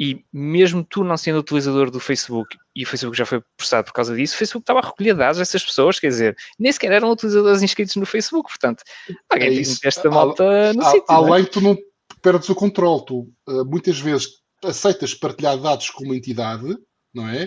[0.00, 3.92] e mesmo tu não sendo utilizador do Facebook, e o Facebook já foi processado por
[3.92, 7.10] causa disso, o Facebook estava a recolher dados dessas pessoas, quer dizer, nem sequer eram
[7.10, 8.82] utilizadores inscritos no Facebook, portanto,
[9.28, 11.04] alguém é tem esta malta no a, sítio.
[11.06, 11.14] É?
[11.14, 11.76] Além que tu não
[12.22, 16.78] perdes o controle, tu uh, muitas vezes aceitas partilhar dados com uma entidade,
[17.12, 17.46] não é?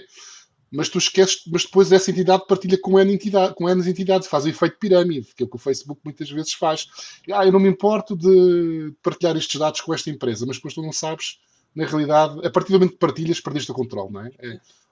[0.72, 4.46] Mas tu esqueces, mas depois essa entidade partilha com N, entidade, com N entidades, faz
[4.46, 6.86] o efeito pirâmide, que é o que o Facebook muitas vezes faz.
[7.32, 10.82] Ah, eu não me importo de partilhar estes dados com esta empresa, mas depois tu
[10.84, 11.38] não sabes
[11.76, 14.32] na realidade, a partir do momento que partilhas, perdeste o controle, não é?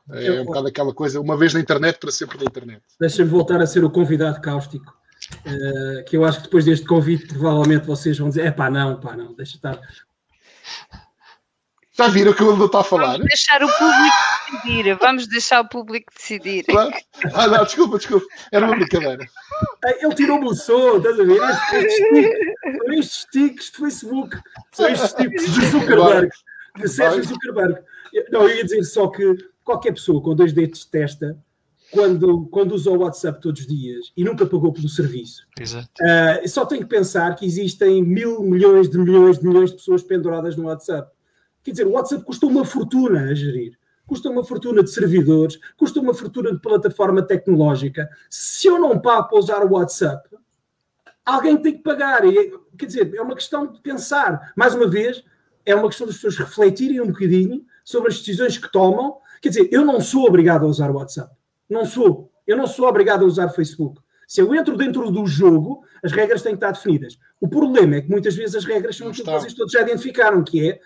[0.10, 2.82] É, é um bocado aquela coisa, uma vez na internet, para sempre na internet.
[3.00, 4.94] Deixa-me voltar a ser o convidado cáustico,
[5.46, 9.00] uh, que eu acho que depois deste convite, provavelmente vocês vão dizer: é pá, não,
[9.00, 9.80] pá, não, deixa estar.
[11.94, 13.12] Já viram o que o Lula está a falar?
[13.12, 14.16] Vamos deixar o público
[14.52, 14.96] decidir.
[14.96, 16.64] Vamos deixar o público decidir.
[16.64, 16.94] Claro.
[17.34, 18.26] Ah, não, desculpa, desculpa.
[18.52, 19.26] Era uma brincadeira.
[19.84, 21.40] Ele tirou-me o som, estás a ver?
[21.40, 24.38] São estes tiques de Facebook.
[24.72, 26.32] São estes tiques de Zuckerberg
[26.76, 27.82] de Sérgio Zuckerberg.
[28.32, 31.38] Não, eu ia dizer só que qualquer pessoa com dois dedos de testa,
[31.92, 35.90] quando, quando usa o WhatsApp todos os dias e nunca pagou pelo serviço, Exato.
[36.02, 40.02] Uh, só tem que pensar que existem mil milhões de milhões de milhões de pessoas
[40.02, 41.12] penduradas no WhatsApp.
[41.64, 43.78] Quer dizer, o WhatsApp custa uma fortuna a gerir.
[44.08, 48.10] Custa uma fortuna de servidores, custa uma fortuna de plataforma tecnológica.
[48.30, 50.30] Se eu não pago para usar o WhatsApp,
[51.26, 52.26] alguém tem que pagar.
[52.26, 54.52] E, quer dizer, é uma questão de pensar.
[54.56, 55.24] Mais uma vez,
[55.66, 59.18] é uma questão das pessoas refletirem um bocadinho sobre as decisões que tomam.
[59.42, 61.34] Quer dizer, eu não sou obrigado a usar o WhatsApp.
[61.70, 62.32] Não sou.
[62.46, 64.02] Eu não sou obrigado a usar o Facebook.
[64.28, 67.20] Se eu entro dentro do jogo, as regras têm que estar definidas.
[67.40, 70.44] O problema é que muitas vezes as regras são aquilo que vocês todos já identificaram,
[70.44, 70.80] que é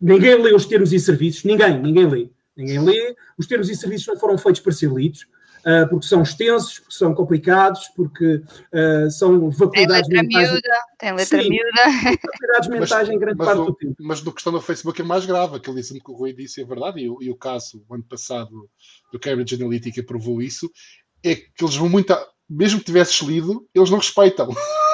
[0.00, 2.30] ninguém lê os termos e serviços, ninguém, ninguém lê.
[2.56, 5.26] Ninguém lê, os termos e serviços não foram feitos para ser lidos,
[5.66, 10.50] uh, porque são extensos, porque são complicados, porque uh, são faculdades tem letra mentais.
[10.50, 11.82] Miúda, tem letra Sim, miúda.
[12.20, 13.96] Faculdades mentais em grande mas parte do tempo.
[14.00, 16.64] Mas no questão do Facebook é mais grave, aquele disse que o Rui disse é
[16.64, 18.68] verdade, e, e o caso, o ano passado,
[19.12, 20.70] do Cambridge Analytica provou isso,
[21.24, 22.12] é que eles vão muito.
[22.12, 24.48] A, mesmo que tivesses lido, eles não respeitam.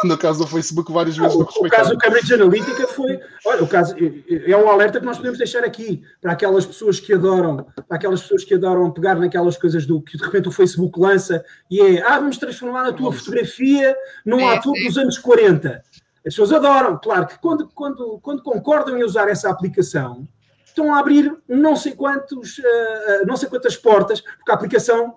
[0.04, 1.78] No caso do Facebook, várias vezes não, não respeitam.
[1.78, 3.20] O caso do Cambridge Analytica foi.
[3.46, 7.12] Olha, o caso é um alerta que nós podemos deixar aqui para aquelas pessoas que
[7.12, 10.98] adoram, para aquelas pessoas que adoram pegar naquelas coisas do que de repente o Facebook
[10.98, 15.82] lança e é ah, vamos transformar a tua fotografia num é, ator dos anos 40.
[16.28, 20.28] As pessoas adoram, claro que quando, quando, quando concordam em usar essa aplicação,
[20.64, 25.16] estão a abrir não sei quantos, uh, não sei quantas portas, porque a aplicação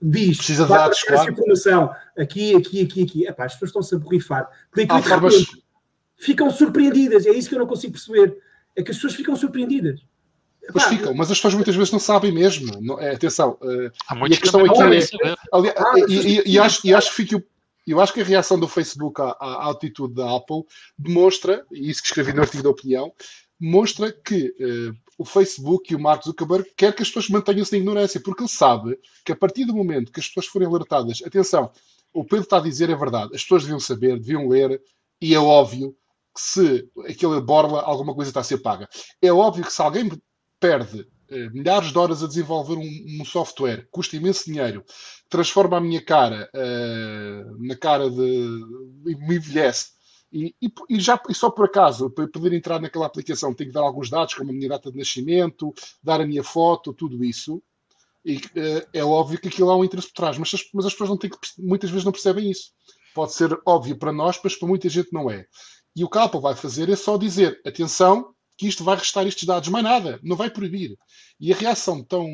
[0.00, 1.32] diz Precisa de dados, claro.
[1.32, 3.26] informação aqui, aqui, aqui, aqui.
[3.26, 4.48] Epá, as pessoas estão-se a borrifar.
[5.06, 5.34] Formas...
[6.16, 8.36] Ficam surpreendidas, é isso que eu não consigo perceber.
[8.76, 10.00] É que as pessoas ficam surpreendidas.
[10.72, 12.78] Pois ficam, mas as pessoas muitas vezes não sabem mesmo.
[12.80, 15.34] Não, é, atenção, uh, e a questão aqui é.
[15.52, 17.42] Ah, e, e, e, acho, e acho que
[17.86, 20.62] eu acho que a reação do Facebook à, à, atitude da Apple
[20.98, 23.10] demonstra, e isso que escrevi no artigo da opinião,
[23.58, 27.78] mostra que uh, o Facebook e o Mark Zuckerberg quer que as pessoas mantenham-se na
[27.78, 31.70] ignorância, porque ele sabe que a partir do momento que as pessoas forem alertadas, atenção,
[32.14, 34.80] o Pedro está a dizer é verdade, as pessoas deviam saber, deviam ler,
[35.20, 35.94] e é óbvio
[36.32, 38.88] que se aquele borla, alguma coisa está a ser paga.
[39.20, 40.08] É óbvio que se alguém
[40.60, 44.84] perde uh, milhares de horas a desenvolver um, um, software, custa imenso dinheiro,
[45.28, 48.16] transforma a minha cara uh, na cara de.
[49.04, 49.97] me envelhece
[50.32, 53.74] e, e, e, já, e só por acaso, para poder entrar naquela aplicação, tenho que
[53.74, 57.62] dar alguns dados, como a minha data de nascimento, dar a minha foto, tudo isso.
[58.24, 60.92] E uh, é óbvio que aquilo há um interesse por trás, mas as, mas as
[60.92, 62.72] pessoas não têm que, muitas vezes não percebem isso.
[63.14, 65.46] Pode ser óbvio para nós, mas para muita gente não é.
[65.96, 69.26] E o que a Apple vai fazer é só dizer: atenção, que isto vai restar
[69.26, 70.96] estes dados, mais nada, não vai proibir.
[71.40, 72.28] E a reação tão,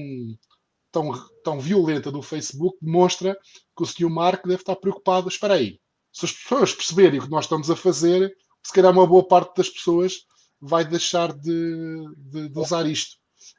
[0.91, 1.13] tão,
[1.45, 3.39] tão violenta do Facebook demonstra
[3.77, 4.11] que o Sr.
[4.11, 5.29] Mark deve estar preocupado.
[5.29, 5.79] Espera aí,
[6.15, 9.57] se as pessoas perceberem o que nós estamos a fazer, se calhar uma boa parte
[9.57, 10.25] das pessoas
[10.61, 13.17] vai deixar de, de, de usar isto.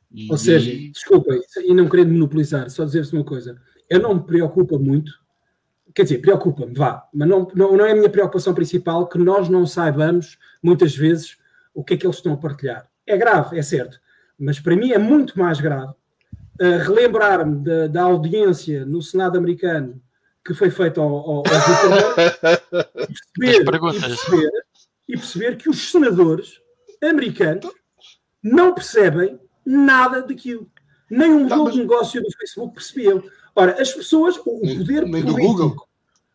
[0.10, 0.90] E, Ou seja, e...
[0.90, 3.62] desculpem, e não querendo monopolizar, só dizer-vos uma coisa.
[3.90, 5.12] Eu não me preocupa muito,
[5.94, 9.50] quer dizer, preocupa-me, vá, mas não, não, não é a minha preocupação principal que nós
[9.50, 11.38] não saibamos, muitas vezes,
[11.74, 12.90] o que é que eles estão a partilhar.
[13.06, 14.00] É grave, é certo,
[14.40, 20.02] mas para mim é muito mais grave uh, relembrar-me da, da audiência no Senado americano
[20.46, 21.50] que foi feito ao, ao, ao e,
[23.34, 24.52] perceber, e, perceber,
[25.10, 26.62] e perceber que os senadores
[27.04, 27.66] americanos
[28.44, 30.70] não percebem nada daquilo.
[31.10, 33.24] Nem um jogo de negócio do Facebook percebeu.
[33.56, 35.88] Ora, as pessoas, o, o poder nem, político,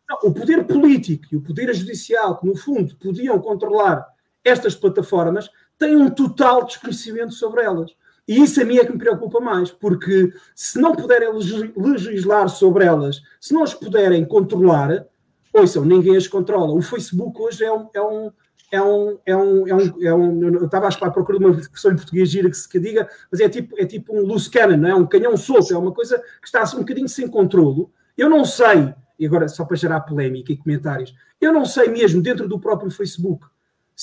[0.09, 4.05] não, o poder político e o poder judicial, que no fundo podiam controlar
[4.43, 7.91] estas plataformas, têm um total desconhecimento sobre elas.
[8.27, 11.29] E isso a mim é que me preocupa mais, porque se não puderem
[11.75, 15.05] legislar sobre elas, se não as puderem controlar,
[15.53, 16.73] ouçam, ninguém as controla.
[16.73, 17.89] O Facebook hoje é um.
[17.93, 18.31] É um
[18.71, 21.91] é um, é um, é um, é um eu estava à procura de uma expressão
[21.91, 24.77] em português gira que se que diga, mas é tipo, é tipo um loose cannon,
[24.77, 24.95] não é?
[24.95, 27.91] um canhão solto, é uma coisa que está assim, um bocadinho sem controlo.
[28.17, 32.21] Eu não sei, e agora só para gerar polémica e comentários, eu não sei mesmo
[32.21, 33.45] dentro do próprio Facebook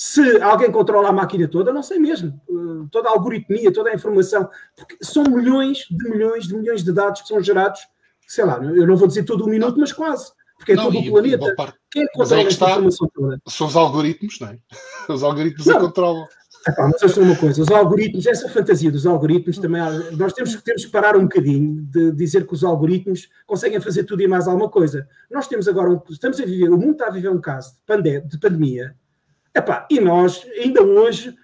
[0.01, 2.39] se alguém controla a máquina toda, não sei mesmo.
[2.47, 4.49] Uh, toda a algoritmia, toda a informação.
[4.73, 7.81] Porque são milhões de milhões de milhões de dados que são gerados,
[8.25, 10.31] sei lá, eu não vou dizer todo um minuto, mas quase.
[10.55, 11.53] Porque é não, todo o planeta.
[11.53, 11.77] Parte...
[11.91, 13.41] Quem é que controla esta informação toda?
[13.49, 14.57] São os algoritmos, não é?
[15.13, 15.75] Os algoritmos não.
[15.75, 16.27] a controlam.
[16.65, 19.81] Epá, mas eu sou uma coisa, os algoritmos, essa fantasia dos algoritmos também,
[20.17, 24.21] nós temos, temos que parar um bocadinho de dizer que os algoritmos conseguem fazer tudo
[24.21, 25.07] e mais alguma coisa.
[25.29, 27.81] Nós temos agora, um, estamos a viver, o mundo está a viver um caso de,
[27.85, 28.95] pandemia, de pandemia
[29.55, 31.35] Epá, e nós, ainda hoje,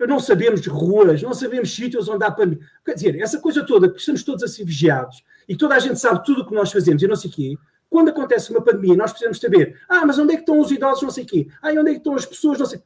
[0.00, 2.66] não sabemos ruas, não sabemos sítios onde há pandemia.
[2.84, 6.24] Quer dizer, essa coisa toda, que estamos todos assim vigiados e toda a gente sabe
[6.24, 7.54] tudo o que nós fazemos e não sei o quê,
[7.88, 11.02] quando acontece uma pandemia, nós precisamos saber, ah, mas onde é que estão os idosos,
[11.02, 12.82] não sei o quê, ah, onde é que estão as pessoas, não sei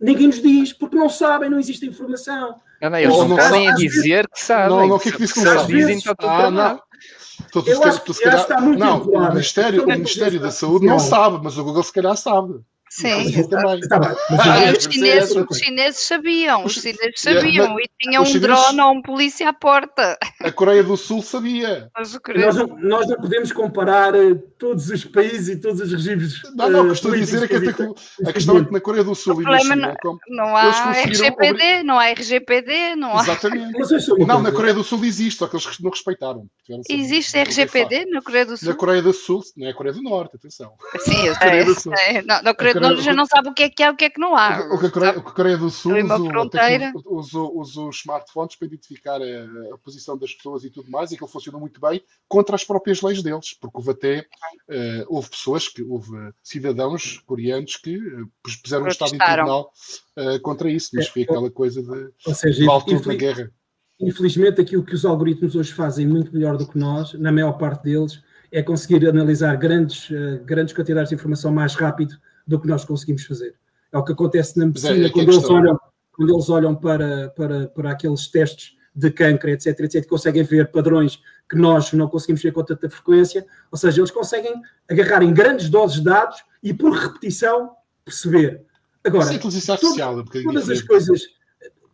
[0.00, 2.54] Ninguém nos diz, porque não sabem, não existe informação.
[2.80, 4.76] Não, não, eles não podem dizer que sabem.
[4.76, 5.96] Não, não, o que é que disse que não dizem?
[5.96, 6.80] Está tudo ah, não.
[7.50, 10.98] Tu, tu, eu acho, tu, se calhar, não, o Ministério, o Ministério da Saúde não
[10.98, 12.60] sabe, mas o Google se calhar sabe.
[12.90, 13.80] Sim, também.
[13.82, 18.80] Tá ah, os, chineses, os, chineses, sabiam, os chineses sabiam e tinham um chineses, drone
[18.80, 20.18] ou um polícia à porta.
[20.40, 21.90] A Coreia do Sul sabia.
[21.96, 26.42] Nós não, nós não, podemos comparar eh, todos os países e todos os regimes.
[26.54, 29.04] Não, não, o que estou a dizer é que a, questão é que na Coreia
[29.04, 33.22] do Sul e na China, não, como, não há RGPD, não há RGPD, não há.
[33.22, 33.78] Exatamente.
[34.26, 36.46] Não, na Coreia do Sul existe, só que eles não respeitaram.
[36.88, 38.68] Existe RGPD na Coreia do Sul?
[38.68, 40.72] Na Coreia do Sul, não é a Coreia do Norte, atenção.
[41.00, 42.22] Sim, eu sei.
[42.22, 44.20] Na Coreia Norte já não sabe o que é que é, o que é que
[44.20, 44.68] não há.
[44.72, 45.92] O que a Coreia, o que a Coreia do Sul
[47.06, 51.16] usa, usa, os smartphones para identificar a, a, posição das pessoas e tudo mais, e
[51.16, 55.30] que ele funciona muito bem contra as próprias leis deles, porque houve até uh, houve
[55.30, 56.10] pessoas que houve
[56.42, 58.30] cidadãos coreanos que uh,
[58.62, 59.70] puseram um estado em tribunal
[60.16, 63.50] uh, contra isso, mas foi aquela coisa de, Ou seja, de altura da guerra.
[64.00, 67.82] Infelizmente, aquilo que os algoritmos hoje fazem muito melhor do que nós, na maior parte
[67.82, 70.08] deles, é conseguir analisar grandes,
[70.44, 72.16] grandes quantidades de informação mais rápido
[72.48, 73.54] do que nós conseguimos fazer.
[73.92, 75.78] É o que acontece na é, medicina é, quando, eles olham,
[76.12, 81.20] quando eles olham para, para, para aqueles testes de câncer, etc, etc, conseguem ver padrões
[81.48, 85.68] que nós não conseguimos ver com tanta frequência, ou seja, eles conseguem agarrar em grandes
[85.68, 87.70] doses de dados e por repetição
[88.04, 88.64] perceber.
[89.04, 91.22] Agora, sim, todo, um todas as coisas,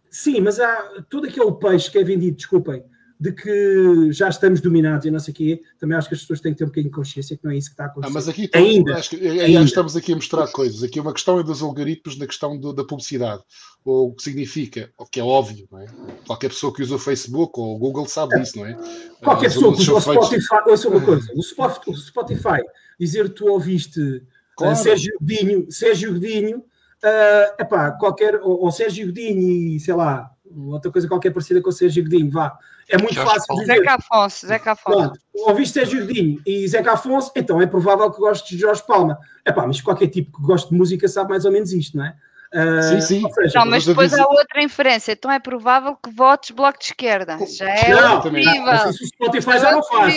[0.09, 2.83] sim, mas há todo aquele peixe que é vendido, desculpem,
[3.19, 6.41] de que já estamos dominados e não sei o quê, também acho que as pessoas
[6.41, 8.11] têm que ter um bocadinho de consciência que não é isso que está a acontecer.
[8.11, 9.63] Ah, mas aqui ainda, acho que, ainda.
[9.63, 10.83] estamos aqui a mostrar coisas.
[10.83, 13.43] Aqui uma questão é dos algoritmos na questão do, da publicidade.
[13.85, 15.87] Ou o que significa, o que é óbvio, não é?
[16.27, 18.75] Qualquer pessoa que usa o Facebook ou o Google sabe disso, não é?
[19.23, 22.63] Qualquer As pessoa que usa o Spotify, ouça uma coisa, o Spotify,
[22.99, 24.23] dizer que tu ouviste eh,
[24.57, 24.77] claro.
[24.77, 29.41] Sérgio Godinho, Sérgio Godinho, uh, epá, qualquer, ou, ou Sérgio Godinho
[29.77, 30.34] e sei lá,
[30.69, 32.57] outra coisa qualquer parecida com o Sérgio Godinho, vá.
[32.89, 33.77] É muito Jorge fácil dizer.
[33.77, 34.99] Zeca Afonso, Zeca Afonso.
[34.99, 39.19] Pronto, ouviste Sérgio Godinho e Zeca Afonso, então é provável que gostes de Jorge Palma.
[39.45, 42.05] É pá, mas qualquer tipo que goste de música sabe mais ou menos isto, não
[42.05, 42.15] é?
[42.55, 43.33] Uh, sim, sim.
[43.33, 45.13] Seja, não, mas depois há outra inferência.
[45.13, 47.37] Então é provável que votes Bloco de Esquerda.
[47.47, 48.91] Já é não, horrível.
[48.91, 50.15] Isso o Spotify já não faz.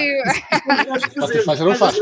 [1.10, 1.96] Spotify já não faz.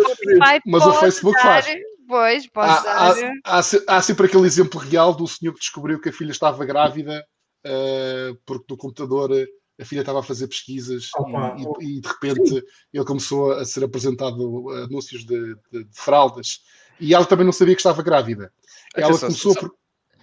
[0.66, 1.66] Mas o Facebook faz.
[2.08, 6.10] Pois, pode há, há, há, há, sempre aquele exemplo real do senhor que descobriu que
[6.10, 7.26] a filha estava grávida
[7.66, 9.32] uh, porque no computador
[9.80, 12.62] a filha estava a fazer pesquisas e, e, e, de repente Sim.
[12.94, 16.62] ele começou a ser apresentado anúncios de, de, de, fraldas
[17.00, 18.54] e ela também não sabia que estava grávida.
[18.96, 19.76] Ela começou, só, por,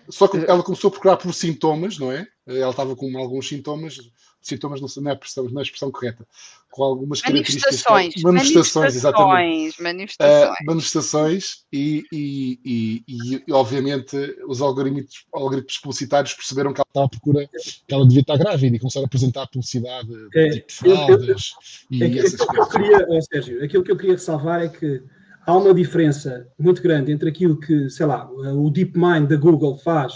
[0.09, 2.27] só que ela começou a procurar por sintomas, não é?
[2.47, 3.99] Ela estava com alguns sintomas,
[4.43, 6.27] sintomas não, não, é, expressão, não é a expressão correta,
[6.71, 8.23] com algumas manifestações, características.
[8.23, 9.83] Manifestações, exatamente.
[9.83, 10.59] Manifestações.
[10.61, 14.17] Uh, manifestações e, e, e, e, obviamente,
[14.47, 17.49] os algoritmos, algoritmos publicitários perceberam que ela estava à procura,
[17.87, 21.53] que ela devia estar grávida e começaram a apresentar publicidade é, tipo fraldas
[21.91, 22.47] e é, essas coisas.
[22.47, 25.03] Que eu queria, oh, Sérgio, aquilo que eu queria ressalvar é que
[25.47, 30.15] há uma diferença muito grande entre aquilo que, sei lá, o DeepMind da Google faz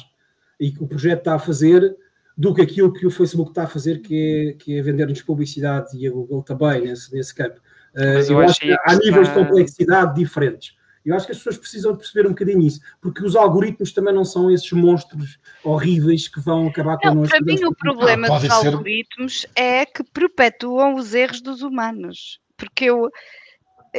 [0.59, 1.97] e que o projeto está a fazer
[2.37, 5.97] do que aquilo que o Facebook está a fazer, que é, que é vender-nos publicidade
[5.97, 7.61] e a Google também nesse, nesse campo.
[7.95, 10.77] Uh, eu, eu, acho que há níveis de complexidade diferentes.
[11.07, 14.13] Eu acho que as pessoas precisam de perceber um bocadinho isso, porque os algoritmos também
[14.13, 17.37] não são esses monstros horríveis que vão acabar não, connosco.
[17.37, 18.67] Para mim, o problema ah, dos ser...
[18.67, 22.41] algoritmos é que perpetuam os erros dos humanos.
[22.57, 23.09] Porque eu,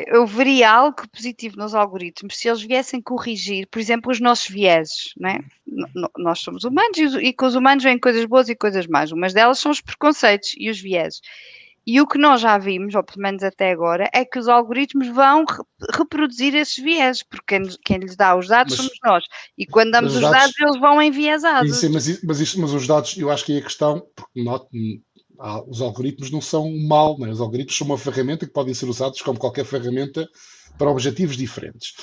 [0.07, 5.13] eu veria algo positivo nos algoritmos se eles viessem corrigir, por exemplo, os nossos vieses,
[5.17, 5.39] né?
[6.17, 9.11] Nós somos humanos e, com os humanos vêm coisas boas e coisas más.
[9.11, 11.21] Umas delas são os preconceitos e os vieses.
[11.89, 15.07] E o que nós já vimos, ou pelo menos até agora, é que os algoritmos
[15.07, 15.63] vão re
[15.95, 19.23] reproduzir esses vieses, porque quem, lhes dá os dados mas, somos nós.
[19.57, 21.77] E quando damos os dados, dados, eles vão enviesados.
[21.77, 24.41] Sim, mas, mas, isso, mas os dados, eu acho que é a questão, porque
[25.67, 27.29] os algoritmos não são mal, né?
[27.29, 30.27] os algoritmos são uma ferramenta que podem ser usados como qualquer ferramenta
[30.77, 31.93] para objetivos diferentes.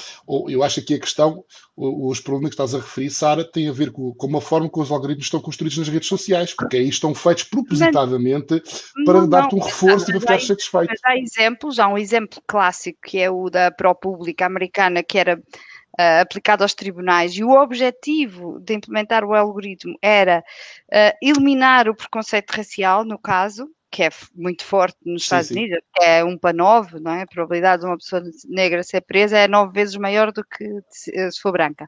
[0.49, 1.45] Eu acho que a questão,
[1.76, 4.85] os problemas que estás a referir, Sara, têm a ver com, com uma forma como
[4.85, 8.62] os algoritmos estão construídos nas redes sociais, porque aí estão feitos propositadamente
[9.05, 10.89] para dar-te um reforço não, e para ficar satisfeito.
[10.89, 15.41] Mas há exemplos, há um exemplo clássico que é o da ProPublica americana, que era
[15.99, 20.45] uh, aplicado aos tribunais e o objetivo de implementar o algoritmo era
[20.92, 25.55] uh, eliminar o preconceito racial, no caso, que é muito forte nos sim, Estados sim.
[25.55, 27.22] Unidos, que é um para nove, não é?
[27.22, 31.40] A probabilidade de uma pessoa negra ser presa é nove vezes maior do que se
[31.40, 31.86] for branca.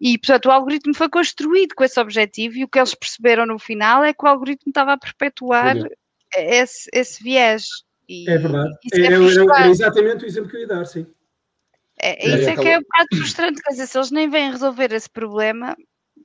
[0.00, 3.58] E, portanto, o algoritmo foi construído com esse objetivo e o que eles perceberam no
[3.58, 5.76] final é que o algoritmo estava a perpetuar
[6.36, 7.66] esse, esse viés.
[8.08, 8.72] E, é verdade.
[8.92, 11.06] É, é, é, exatamente o exemplo que eu ia dar, sim.
[12.04, 14.92] É, isso é, que é um bocado frustrante, quer dizer, se eles nem vêm resolver
[14.92, 15.76] esse problema,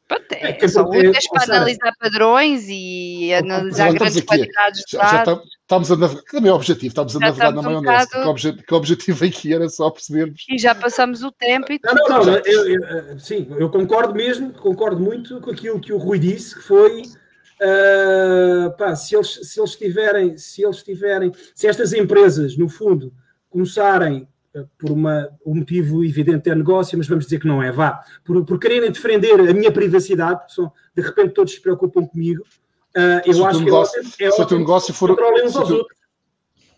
[0.08, 5.44] pronto, é, é só úteis para analisar padrões e analisar grandes quantidades de dados.
[5.62, 8.24] estamos a navegar, também é objetivo, estamos a já navegar estamos na maionese, um bocado...
[8.24, 10.46] que, o objetivo, que o objetivo aqui era só percebermos.
[10.50, 14.52] E já passamos o tempo e Não, não, não, eu, eu, sim, eu concordo mesmo,
[14.54, 19.60] concordo muito com aquilo que o Rui disse, que foi uh, pá, se eles, se
[19.60, 23.14] eles tiverem, se eles tiverem, se estas empresas, no fundo,
[23.48, 24.28] começarem
[24.78, 28.44] por uma, um motivo evidente é negócio, mas vamos dizer que não é, vá, por,
[28.46, 32.44] por quererem defender a minha privacidade, porque são, de repente todos se preocupam comigo,
[32.96, 35.88] uh, eu acho que negócio, é, é se o teu negócio for se o, teu,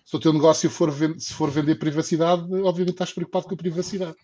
[0.06, 4.16] se o teu negócio for, se for vender privacidade, obviamente estás preocupado com a privacidade.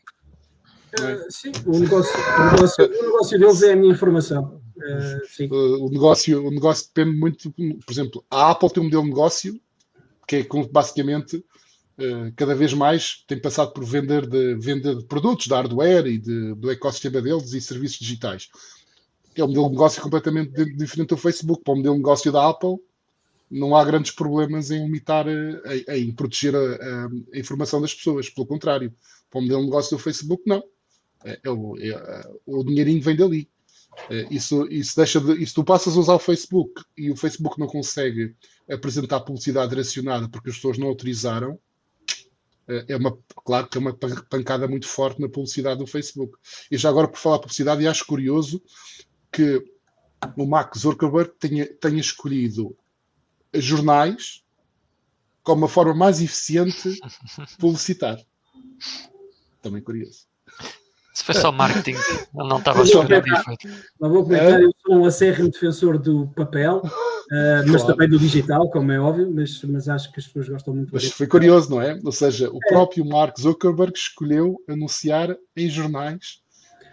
[1.00, 4.62] Uh, sim, o negócio, o, negócio, o negócio deles é a minha informação.
[4.78, 9.10] Uh, o, negócio, o negócio depende muito, por exemplo, a Apple tem um modelo de
[9.10, 9.60] negócio
[10.28, 11.44] que é basicamente
[12.36, 16.54] cada vez mais tem passado por vender de, venda de produtos, de hardware e de,
[16.56, 18.50] do ecossistema deles e serviços digitais.
[19.36, 21.64] É um modelo de negócio completamente diferente do Facebook.
[21.64, 22.78] Para o modelo de negócio da Apple,
[23.50, 28.30] não há grandes problemas em limitar, em, em proteger a, a, informação das pessoas.
[28.30, 28.94] Pelo contrário,
[29.30, 30.64] para o modelo de negócio do Facebook, não.
[31.24, 31.50] É, é,
[31.90, 33.50] é, o dinheirinho vem dali.
[34.10, 37.60] É, isso, isso deixa de, isso tu passas a usar o Facebook e o Facebook
[37.60, 38.36] não consegue
[38.70, 41.60] apresentar publicidade direcionada porque as pessoas não autorizaram.
[42.68, 46.38] É, é uma, claro que é uma pancada muito forte na publicidade do Facebook.
[46.70, 48.62] E já agora, por falar publicidade, acho curioso
[49.32, 49.64] que
[50.38, 52.76] o Mark Zuckerberg tenha, tenha escolhido
[53.54, 54.44] jornais
[55.44, 58.18] como a forma mais eficiente de publicitar.
[59.62, 60.26] Também curioso.
[61.14, 61.96] Se foi só marketing,
[62.34, 63.24] não estava a escolher
[64.02, 66.82] Não vou comentar, eu sou um acérrimo defensor do papel,
[67.32, 67.88] mas claro.
[67.88, 70.92] também do digital, como é óbvio, mas, mas acho que as pessoas gostam muito.
[70.94, 72.00] Mas foi curioso, não é?
[72.04, 72.70] Ou seja, o é.
[72.70, 76.44] próprio Mark Zuckerberg escolheu anunciar em jornais.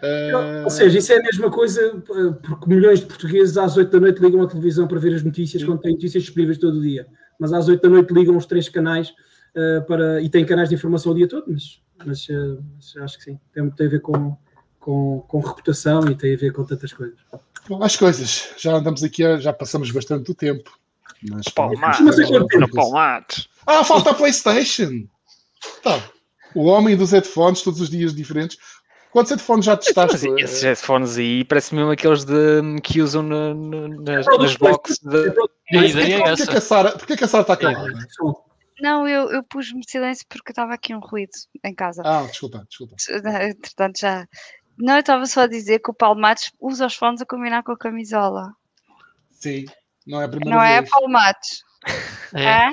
[0.01, 0.63] Uh...
[0.65, 3.99] Ou seja, isso é a mesma coisa, eh, porque milhões de portugueses às 8 da
[3.99, 5.67] noite ligam a televisão para ver as notícias, Sim.
[5.67, 7.07] quando têm notícias disponíveis todo o dia.
[7.39, 9.09] Mas às 8 da noite ligam os três canais
[9.55, 13.17] uh, para, e têm canais de informação o dia todo, mas mas, eh, mas acho
[13.17, 14.35] que sim, tem, tem a ver com,
[14.79, 17.19] com, com, reputação e tem a ver com tantas coisas.
[17.67, 20.71] Bom, as coisas, já andamos aqui, já passamos bastante do tempo.
[21.29, 23.47] Mas, palmates.
[23.65, 25.07] Ah, falta a PlayStation!
[25.81, 26.03] Tá.
[26.53, 28.57] O homem dos headphones, todos os dias diferentes.
[29.11, 30.27] Quantos headphones já testaste?
[30.27, 34.99] Mas esses headphones aí parece mesmo aqueles de, que usam na, na, nas, nas boxes.
[34.99, 35.33] De...
[35.77, 36.91] A ideia é essa.
[36.97, 37.93] Porquê que a Sara está calada?
[38.81, 41.31] Não, eu, eu pus-me de silêncio porque estava aqui um ruído
[41.63, 42.01] em casa.
[42.03, 42.95] Ah, desculpa, desculpa.
[43.41, 44.27] Entretanto, já.
[44.77, 47.63] Não, eu estava só a dizer que o Paulo Matos usa os fones a combinar
[47.63, 48.53] com a camisola.
[49.31, 49.65] Sim,
[50.05, 50.81] não é a primeira não é, vez.
[50.81, 51.63] Não é, Paulo Matos?
[52.33, 52.69] É, é,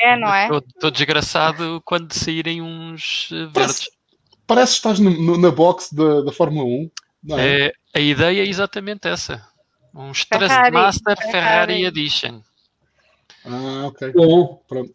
[0.00, 0.12] é.
[0.12, 0.48] é não é?
[0.48, 3.90] Estou desgraçado quando saírem uns eh, verdes.
[4.46, 6.90] Parece, que estás no, no, na box da, da Fórmula 1.
[7.24, 7.66] Não é?
[7.66, 7.72] é?
[7.94, 9.44] a ideia é exatamente essa.
[9.92, 11.32] Um Stress Master Ferrari.
[11.32, 12.40] Ferrari Edition.
[13.44, 14.12] Ah, ok.
[14.12, 14.92] Bom, pronto.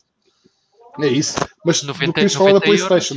[0.99, 1.35] É isso.
[1.65, 3.15] Mas 90, não querias falar da PlayStation.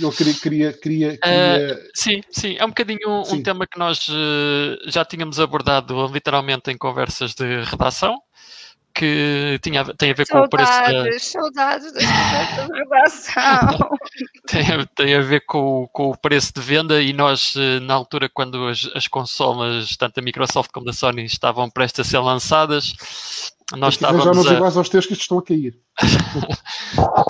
[0.00, 0.34] Eu queria.
[0.34, 1.74] queria, queria, queria...
[1.74, 2.56] Uh, sim, sim.
[2.58, 3.36] É um bocadinho sim.
[3.36, 8.16] um tema que nós uh, já tínhamos abordado literalmente em conversas de redação.
[8.92, 10.72] Que tinha, tem a ver saudades, com o preço.
[10.72, 11.18] Da...
[11.20, 13.90] Saudades das conversas de redação.
[14.48, 18.28] tem, tem a ver com, com o preço de venda e nós, uh, na altura,
[18.28, 22.94] quando as, as consolas, tanto da Microsoft como da Sony, estavam prestes a ser lançadas,
[23.76, 24.54] nós estávamos já não a...
[24.54, 25.78] iguais aos teus que estão a cair.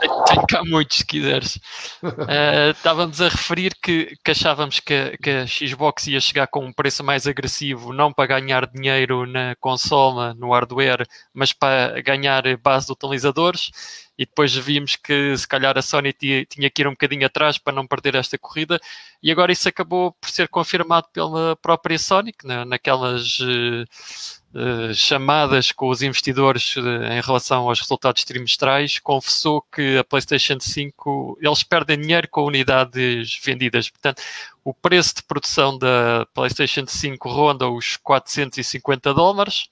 [0.00, 1.56] tenho, tenho cá muitos, se quiseres.
[2.02, 6.72] Uh, estávamos a referir que, que achávamos que, que, a Xbox ia chegar com um
[6.72, 12.86] preço mais agressivo, não para ganhar dinheiro na consola, no hardware, mas para ganhar base
[12.86, 13.70] de utilizadores.
[14.16, 17.56] E depois vimos que se calhar a Sony tinha, tinha que ir um bocadinho atrás
[17.56, 18.78] para não perder esta corrida.
[19.22, 23.40] E agora isso acabou por ser confirmado pela própria Sony, na, naquelas.
[23.40, 23.84] Uh,
[24.94, 31.38] chamadas com os investidores uh, em relação aos resultados trimestrais, confessou que a PlayStation 5
[31.40, 33.88] eles perdem dinheiro com unidades vendidas.
[33.88, 34.20] Portanto,
[34.64, 39.68] o preço de produção da PlayStation 5 ronda os 450 dólares.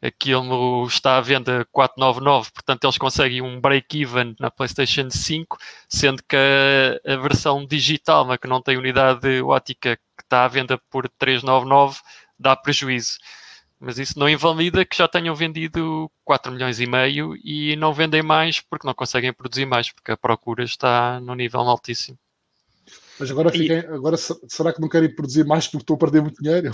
[0.00, 5.58] Aquilo está à venda 499, portanto eles conseguem um break-even na PlayStation 5,
[5.88, 10.48] sendo que a, a versão digital, mas que não tem unidade ótica, que está à
[10.48, 11.98] venda por 399,
[12.38, 13.18] dá prejuízo.
[13.80, 18.22] Mas isso não invalida que já tenham vendido 4 milhões e meio e não vendem
[18.22, 22.18] mais porque não conseguem produzir mais, porque a procura está no nível altíssimo.
[23.18, 23.72] Mas agora, e...
[23.72, 26.70] agora será que não querem produzir mais porque estou a perder muito dinheiro?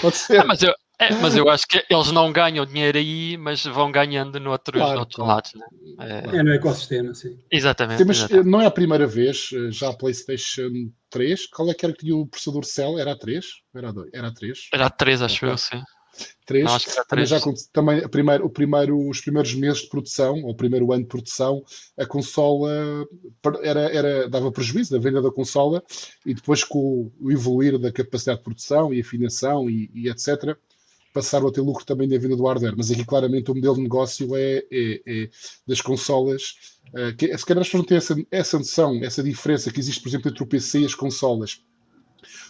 [0.00, 0.42] Pode ser.
[0.46, 4.40] mas, eu, é, mas eu acho que eles não ganham dinheiro aí, mas vão ganhando
[4.40, 5.32] no outro, claro, outros claro.
[5.32, 5.54] lados.
[5.54, 5.66] Né?
[6.00, 6.38] É...
[6.38, 6.42] é...
[6.42, 7.38] no ecossistema, sim.
[7.50, 7.98] Exatamente.
[7.98, 8.48] Sim, mas exatamente.
[8.48, 10.70] não é a primeira vez, eh, já a PlayStation
[11.10, 11.46] 3.
[11.48, 12.98] Qual é que era que tinha o processador Cell?
[12.98, 13.46] Era a 3?
[13.74, 14.10] Era a 2?
[14.14, 14.58] Era a 3?
[14.72, 15.82] Era a 3, acho eu, sim.
[16.44, 16.64] Três.
[16.64, 17.40] Não, também já
[17.72, 21.62] também primeiro, o primeiro, os primeiros meses de produção, ou o primeiro ano de produção,
[21.98, 23.06] a consola
[23.62, 25.82] era, era, dava prejuízo da venda da consola
[26.24, 30.56] e depois com o evoluir da capacidade de produção e afinação e, e etc
[31.12, 33.82] passaram a ter lucro também da venda do hardware, mas aqui claramente o modelo de
[33.82, 35.30] negócio é, é, é
[35.66, 36.76] das consolas.
[36.88, 40.00] Uh, que, se calhar as pessoas não têm essa, essa noção, essa diferença que existe,
[40.00, 41.60] por exemplo, entre o PC e as consolas.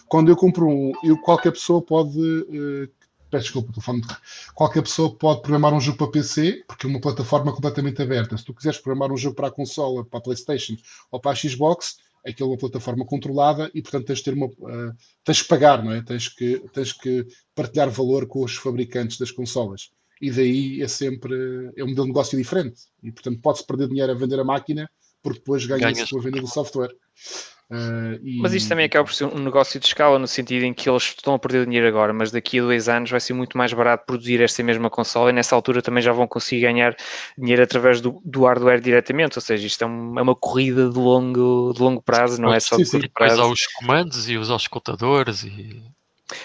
[0.07, 2.19] Quando eu compro um, eu, qualquer pessoa pode.
[2.19, 2.98] Uh,
[3.29, 4.07] peço desculpa, estou falando.
[4.53, 8.37] Qualquer pessoa pode programar um jogo para PC, porque é uma plataforma completamente aberta.
[8.37, 10.75] Se tu quiseres programar um jogo para a consola, para a PlayStation
[11.11, 14.47] ou para a Xbox, aquilo é uma plataforma controlada e, portanto, tens de ter uma.
[14.47, 16.01] Uh, tens que pagar, não é?
[16.01, 17.25] Tens que, tens que
[17.55, 19.91] partilhar valor com os fabricantes das consolas.
[20.21, 21.33] E daí é sempre.
[21.77, 22.81] é um modelo de negócio diferente.
[23.01, 24.89] E, portanto, pode-se perder dinheiro a vender a máquina,
[25.21, 26.93] porque depois ganha-se com a venda do software.
[27.71, 28.39] Uh, e...
[28.41, 31.03] Mas isto também acaba por ser um negócio de escala, no sentido em que eles
[31.03, 34.05] estão a perder dinheiro agora, mas daqui a dois anos vai ser muito mais barato
[34.07, 36.95] produzir esta mesma consola e nessa altura também já vão conseguir ganhar
[37.37, 40.97] dinheiro através do, do hardware diretamente, ou seja, isto é, uma, é uma corrida de
[40.97, 43.35] longo, de longo prazo, não é só de curto prazo.
[43.35, 45.83] Depois há os comandos e os auscultadores e...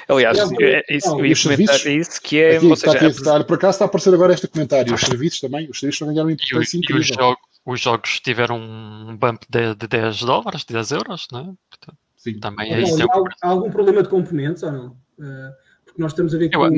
[0.08, 2.56] Aliás, é, isso, não, eu comentar isso que é.
[2.56, 4.94] Aqui, seja, está, está, por acaso está a aparecer agora este comentário.
[4.94, 6.96] Os serviços também, os serviços também ganharam importância incrível.
[6.96, 11.26] E os, jogos, os jogos tiveram um bump de, de 10 dólares, de 10 euros,
[11.32, 11.44] não é?
[11.70, 12.40] Portanto, Sim.
[12.40, 13.02] Também é isso.
[13.02, 14.86] Há, há, algum problema de componentes ou não?
[15.18, 15.52] Uh,
[15.84, 16.56] porque nós estamos a ver que.
[16.56, 16.70] Eu,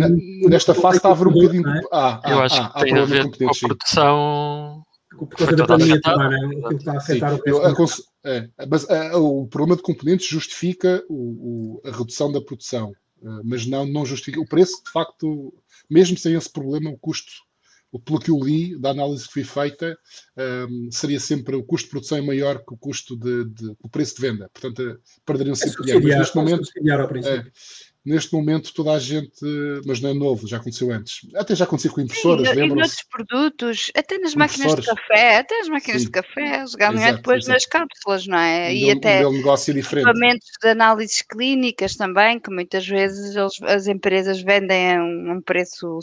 [0.51, 1.69] nesta fase está a haver um bocadinho.
[1.69, 1.81] É?
[1.93, 4.83] Ah, ah, eu acho ah, que tem a ver com a produção.
[5.17, 6.57] Por causa da pandemia também, né?
[6.65, 8.05] Aquilo está a afetar Sim, o preço.
[8.25, 12.91] É, mas é, o problema de componentes justifica o, o, a redução da produção,
[13.23, 14.41] uh, mas não, não justifica.
[14.41, 15.55] O preço, de facto,
[15.89, 17.46] mesmo sem esse problema, o custo
[18.05, 19.97] pelo que eu li da análise que foi feita,
[20.69, 23.89] um, seria sempre o custo de produção é maior que o custo de, de o
[23.89, 24.51] preço de venda.
[24.53, 26.07] Portanto, perderiam sempre dinheiro.
[26.07, 26.69] Mas neste momento,
[27.25, 27.45] é,
[28.07, 29.45] neste momento toda a gente,
[29.85, 31.27] mas não é novo, já aconteceu antes.
[31.35, 32.73] Até já aconteceu com impressoras, lembram-se?
[32.73, 36.07] E noutros produtos, até nas máquinas de café, até as máquinas Sim.
[36.07, 37.53] de café, ganham depois exato.
[37.53, 38.73] nas cápsulas, não é?
[38.73, 40.09] e até um negócio diferente.
[40.09, 45.99] equipamentos de análises clínicas também, que muitas vezes eles, as empresas vendem a um, preço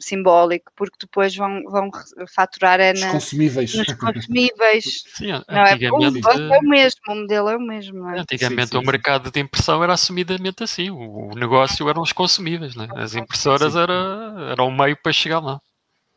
[0.00, 1.90] simbólico, porque depois vão, vão
[2.34, 3.74] faturar é na, consumíveis.
[3.74, 5.04] nos consumíveis.
[5.14, 5.74] Sim, não é?
[5.74, 8.08] O, é o mesmo, o modelo é o mesmo.
[8.10, 8.20] É?
[8.20, 12.74] Antigamente sim, sim, o mercado de impressão era assumidamente assim, o negócio eram os consumíveis,
[12.74, 12.88] né?
[12.96, 15.60] as impressoras era, era o meio para chegar lá.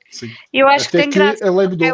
[0.09, 0.31] Sim.
[0.51, 1.47] Eu acho Até que tem que graça.
[1.47, 1.93] A lei mudou.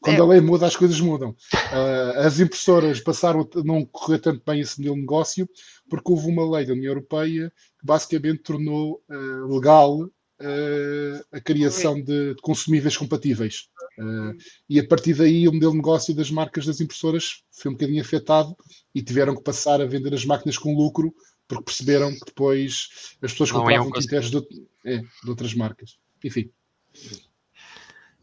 [0.00, 0.20] Quando é.
[0.20, 1.30] a lei muda, as coisas mudam.
[1.30, 5.48] Uh, as impressoras passaram a não correr tanto bem esse modelo de negócio
[5.88, 12.00] porque houve uma lei da União Europeia que basicamente tornou uh, legal uh, a criação
[12.00, 13.68] de, de consumíveis compatíveis.
[13.98, 14.36] Uh,
[14.68, 18.02] e a partir daí o modelo de negócio das marcas das impressoras foi um bocadinho
[18.02, 18.54] afetado
[18.94, 21.14] e tiveram que passar a vender as máquinas com lucro
[21.48, 22.88] porque perceberam que depois
[23.22, 24.38] as pessoas compravam critérios de,
[24.84, 25.96] é, de outras marcas.
[26.22, 26.50] Enfim.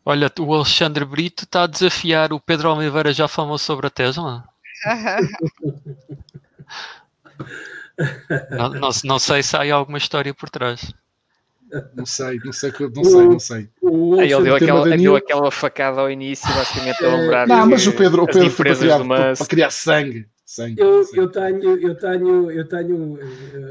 [0.05, 4.43] Olha, o Alexandre Brito está a desafiar o Pedro Oliveira, já falou sobre a Tesla?
[8.51, 10.93] não, não, não, sei se há alguma história por trás.
[11.95, 13.69] Não sei, não sei, não sei, não sei.
[14.19, 17.47] Aí ele deu aquela, deu aquela facada ao início, basicamente a lembrar.
[17.47, 20.28] Não, mas o Pedro, o Pedro foi para criar, para criar sangue.
[20.54, 23.18] Sangue, eu, eu, tenho, eu tenho, eu tenho,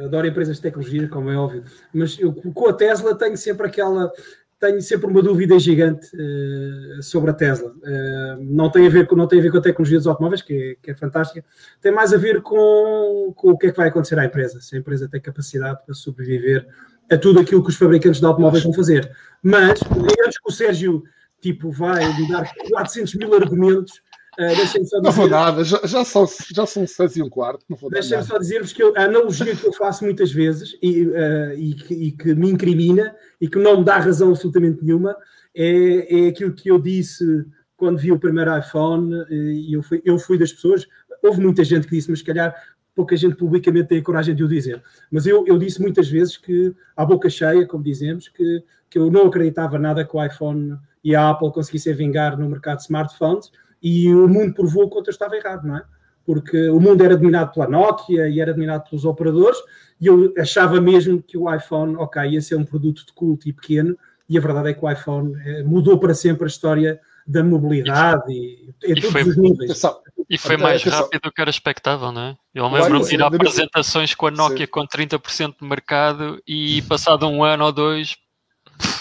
[0.05, 1.63] adoro empresas de tecnologia, como é óbvio,
[1.95, 4.11] mas eu, com a Tesla tenho sempre aquela,
[4.59, 7.71] tenho sempre uma dúvida gigante uh, sobre a Tesla.
[7.71, 10.43] Uh, não tem a ver com não tem a ver com a tecnologia dos automóveis,
[10.43, 11.45] que é, que é fantástica.
[11.81, 14.61] Tem mais a ver com, com o que é que vai acontecer à empresa.
[14.61, 16.67] Se a empresa tem capacidade para sobreviver
[17.09, 19.09] a tudo aquilo que os fabricantes de automóveis vão fazer.
[19.41, 19.79] Mas,
[20.27, 21.05] antes que o Sérgio
[21.41, 24.01] tipo, vai dar 400 mil argumentos
[24.39, 25.03] Uh, Deixem-me só dizer...
[25.03, 27.65] Não vou nada, já, já, são, já são seis e um quarto.
[27.91, 31.75] Deixem-me só dizer-vos que eu, a analogia que eu faço muitas vezes e, uh, e,
[31.75, 35.15] que, e, que, me incrimina e que não me dá razão absolutamente nenhuma
[35.55, 37.45] é, é aquilo que eu disse
[37.77, 40.87] quando vi o primeiro iPhone e eu fui, eu fui das pessoas.
[41.23, 42.55] Houve muita gente que disse, mas se calhar
[42.95, 44.83] pouca gente publicamente tem a coragem de o dizer.
[45.11, 49.11] Mas eu, eu disse muitas vezes que, à boca cheia, como dizemos, que, que eu
[49.11, 53.51] não acreditava nada que o iPhone e a Apple conseguissem vingar no mercado de smartphones
[53.83, 55.85] e o mundo provou que eu estava errado, não é?
[56.25, 59.59] Porque o mundo era dominado pela Nokia e era dominado pelos operadores,
[60.01, 63.53] e eu achava mesmo que o iPhone, ok, ia ser um produto de culto e
[63.53, 67.43] pequeno, e a verdade é que o iPhone eh, mudou para sempre a história da
[67.43, 69.83] mobilidade e, em todos foi, os níveis.
[70.29, 72.37] E foi mais rápido do que era expectável, não é?
[72.55, 77.29] Eu lembro-me de ir a apresentações com a Nokia com 30% de mercado e passado
[77.29, 78.17] um ano ou dois.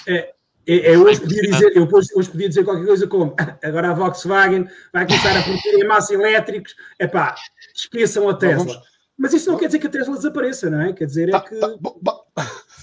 [0.07, 0.34] É,
[0.66, 3.93] eu, é, é, hoje, podia dizer, eu hoje podia dizer qualquer coisa como agora a
[3.93, 6.76] Volkswagen vai começar a produzir em massa elétricos.
[6.99, 7.36] É pá,
[7.74, 8.82] esqueçam a Tesla.
[9.18, 10.93] Mas isso não quer dizer que a Tesla desapareça, não é?
[10.93, 11.55] Quer dizer é tá, que.
[11.55, 12.22] Tá, bom, bom.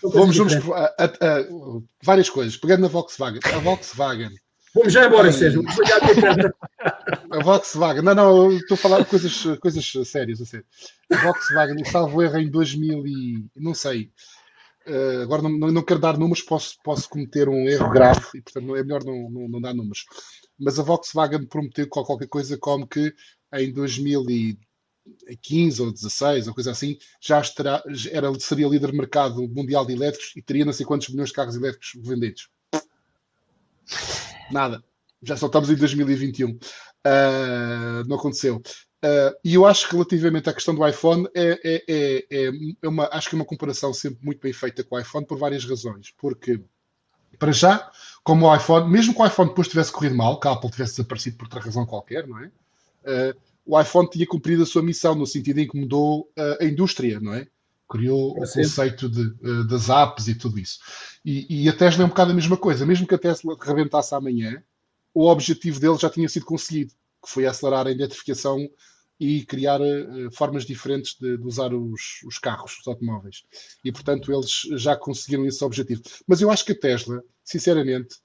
[0.03, 1.45] Vamos juntos a, a, a,
[2.03, 2.57] várias coisas.
[2.57, 3.41] Pegando na Volkswagen.
[3.43, 4.31] A Volkswagen.
[4.74, 5.64] Vamos já embora, Sérgio.
[7.31, 8.03] A Volkswagen.
[8.03, 10.41] Não, não, estou a falar de coisas, coisas sérias.
[10.41, 10.66] A sério.
[11.12, 13.45] A Volkswagen, salvo erro, em 2000 e...
[13.57, 14.11] não sei.
[14.89, 18.41] Uh, agora não, não, não, quero dar números, posso, posso cometer um erro grave e,
[18.41, 20.07] portanto, é melhor não, não, não dar números.
[20.59, 23.14] Mas a Volkswagen prometeu qualquer coisa como que
[23.53, 29.84] em 2015 ou 16 ou coisa assim, já estará, era, seria líder de mercado mundial
[29.84, 32.49] de elétricos e teria não sei quantos milhões de carros elétricos vendidos.
[34.51, 34.82] Nada.
[35.22, 36.51] Já só estamos em 2021.
[36.51, 36.59] Uh,
[37.05, 38.62] ah, não aconteceu.
[39.05, 42.51] Uh, e eu acho que relativamente à questão do iPhone é, é, é,
[42.82, 45.38] é, uma, acho que é uma comparação sempre muito bem feita com o iPhone por
[45.38, 46.12] várias razões.
[46.18, 46.61] Porque,
[47.38, 47.90] para já,
[48.24, 50.96] como o iPhone, mesmo que o iPhone depois tivesse corrido mal, que a Apple tivesse
[50.96, 52.46] desaparecido por outra razão qualquer, não é?
[53.05, 56.64] Uh, o iPhone tinha cumprido a sua missão no sentido em que mudou uh, a
[56.64, 57.46] indústria, não é?
[57.88, 60.80] Criou o conceito de, uh, das apps e tudo isso.
[61.24, 62.84] E, e, a Tesla é um bocado a mesma coisa.
[62.84, 64.62] Mesmo que a Tesla rebentasse amanhã,
[65.14, 66.92] o objetivo dele já tinha sido conseguido,
[67.22, 68.68] que foi acelerar a identificação
[69.20, 73.42] e criar uh, formas diferentes de, de usar os, os, carros, os automóveis.
[73.84, 76.02] E, portanto, eles já conseguiram esse objetivo.
[76.26, 78.16] Mas eu acho que a Tesla, sinceramente,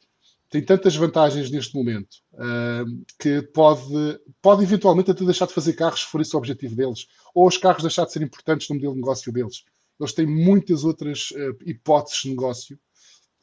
[0.53, 6.01] tem tantas vantagens neste momento uh, que pode, pode eventualmente até deixar de fazer carros
[6.01, 8.93] se for esse o objetivo deles, ou os carros deixar de ser importantes no modelo
[8.93, 9.63] de negócio deles.
[9.99, 12.79] Eles têm muitas outras uh, hipóteses de negócio,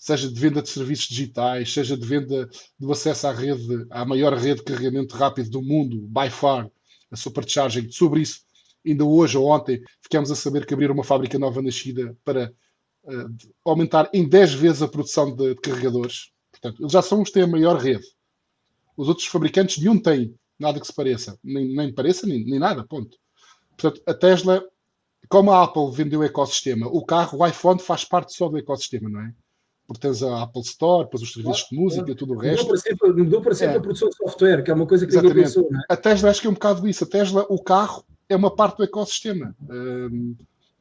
[0.00, 2.48] seja de venda de serviços digitais, seja de venda
[2.78, 6.68] do acesso à rede, à maior rede de carregamento rápido do mundo, by far,
[7.10, 7.90] a Supercharging.
[7.92, 8.40] Sobre isso,
[8.84, 12.52] ainda hoje ou ontem, ficamos a saber que abriram uma fábrica nova na China para
[13.04, 17.28] uh, aumentar em 10 vezes a produção de, de carregadores Portanto, eles já são os
[17.28, 18.06] que têm a maior rede.
[18.96, 21.38] Os outros fabricantes nenhum têm nada que se pareça.
[21.42, 23.16] Nem, nem pareça, nem, nem nada, ponto.
[23.76, 24.62] Portanto, a Tesla,
[25.28, 29.08] como a Apple vendeu o ecossistema, o carro, o iPhone faz parte só do ecossistema,
[29.08, 29.34] não é?
[29.90, 32.62] Porque tens a Apple Store, depois os serviços de música e tudo o resto.
[32.62, 33.78] Mudou para sempre, mudou para sempre é.
[33.78, 35.34] a produção de software, que é uma coisa que Exatamente.
[35.34, 35.84] ninguém pensou, não é?
[35.88, 37.02] A Tesla acho que é um bocado isso.
[37.02, 39.52] A Tesla, o carro, é uma parte do ecossistema.
[39.68, 40.36] Um,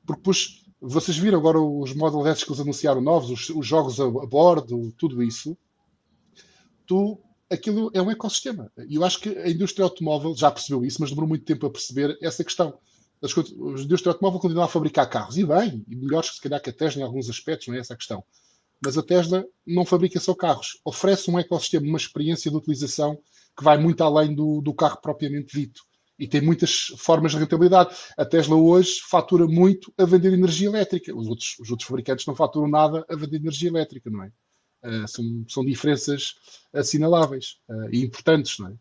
[0.05, 3.99] porque depois, vocês viram agora os Model S que eles anunciaram novos, os, os jogos
[3.99, 5.57] a, a bordo, tudo isso
[6.89, 7.19] tu,
[7.51, 8.71] aquilo é um ecossistema.
[8.87, 11.69] E eu acho que a indústria automóvel já percebeu isso, mas demorou muito tempo a
[11.69, 12.73] perceber essa questão.
[13.21, 16.73] A indústria automóvel continua a fabricar carros, e bem, e melhores se calhar que a
[16.73, 18.23] Tesla em alguns aspectos, não é essa a questão.
[18.83, 23.17] Mas a Tesla não fabrica só carros, oferece um ecossistema, uma experiência de utilização
[23.57, 25.81] que vai muito além do, do carro propriamente dito.
[26.17, 27.95] E tem muitas formas de rentabilidade.
[28.17, 31.15] A Tesla hoje fatura muito a vender energia elétrica.
[31.15, 34.31] Os outros, os outros fabricantes não faturam nada a vender energia elétrica, não é?
[34.83, 36.35] Uh, são, são diferenças
[36.73, 38.71] assinaláveis uh, e importantes, não é?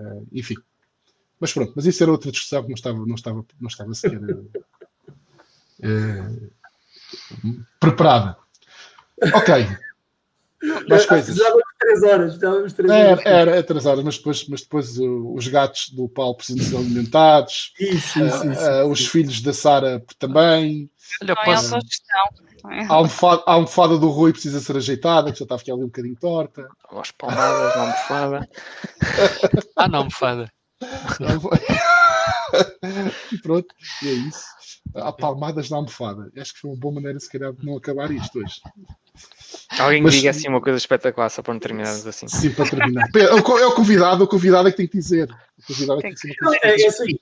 [0.00, 0.56] Uh, enfim.
[1.40, 4.20] Mas pronto, mas isso era outra discussão que não estava, não estava, não estava sequer
[7.78, 8.36] preparada.
[9.34, 9.66] Ok.
[10.88, 11.36] Mais coisas.
[11.36, 13.20] Estávamos três horas, estávamos três horas.
[13.24, 16.76] Era, era, três horas, mas depois, mas depois uh, os gatos do Paulo precisam ser
[16.76, 17.72] alimentados.
[17.78, 20.90] Isso, isso, isso, uh, os filhos da Sara também.
[21.22, 21.76] Olha, posso...
[22.64, 25.84] A almofada, a almofada do Rui precisa ser ajeitada, que já está a ficar ali
[25.84, 26.68] um bocadinho torta.
[26.90, 28.48] As palmadas na almofada.
[29.76, 30.52] ah, na almofada.
[33.32, 33.66] E pronto,
[34.02, 34.44] e é isso.
[34.94, 36.30] Há palmadas na almofada.
[36.36, 38.60] Acho que foi uma boa maneira, se calhar, de não acabar isto hoje.
[39.78, 42.28] Alguém Mas, diga assim uma coisa espetacular, só para não terminarmos assim.
[42.28, 43.08] Sim, para terminar.
[43.14, 45.30] É o convidado, o convidado é que tem que dizer.
[45.30, 46.58] O convidado é que tem que dizer.
[46.62, 47.18] É, é assim,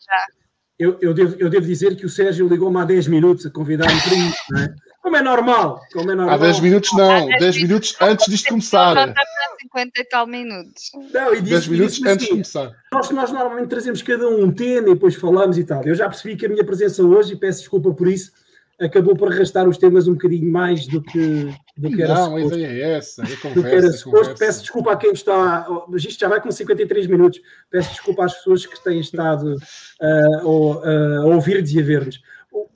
[0.78, 4.00] eu, eu, devo, eu devo dizer que o Sérgio ligou-me há 10 minutos a convidar-me
[4.00, 4.74] para isso, não é?
[5.02, 5.80] Como é normal.
[5.92, 6.34] Como é normal.
[6.34, 9.14] Há 10 minutos não, 10 minutos antes disto começar.
[9.60, 10.90] Já está para 50 e tal minutos.
[11.12, 12.72] Não, e 10 minutos antes assim, de começar.
[12.92, 15.84] Nós, nós normalmente trazemos cada um um tema e depois falamos e tal.
[15.84, 18.32] Eu já percebi que a minha presença hoje, e peço desculpa por isso,
[18.78, 22.40] acabou por arrastar os temas um bocadinho mais do que, do que era Não, a
[22.40, 23.22] ideia é essa.
[23.22, 24.34] É conversa, do que era suposto.
[24.38, 25.66] Peço desculpa a quem está.
[25.94, 27.40] Isto já vai com 53 minutos.
[27.70, 32.20] Peço desculpa às pessoas que têm estado uh, uh, a ouvir-nos e a ver-nos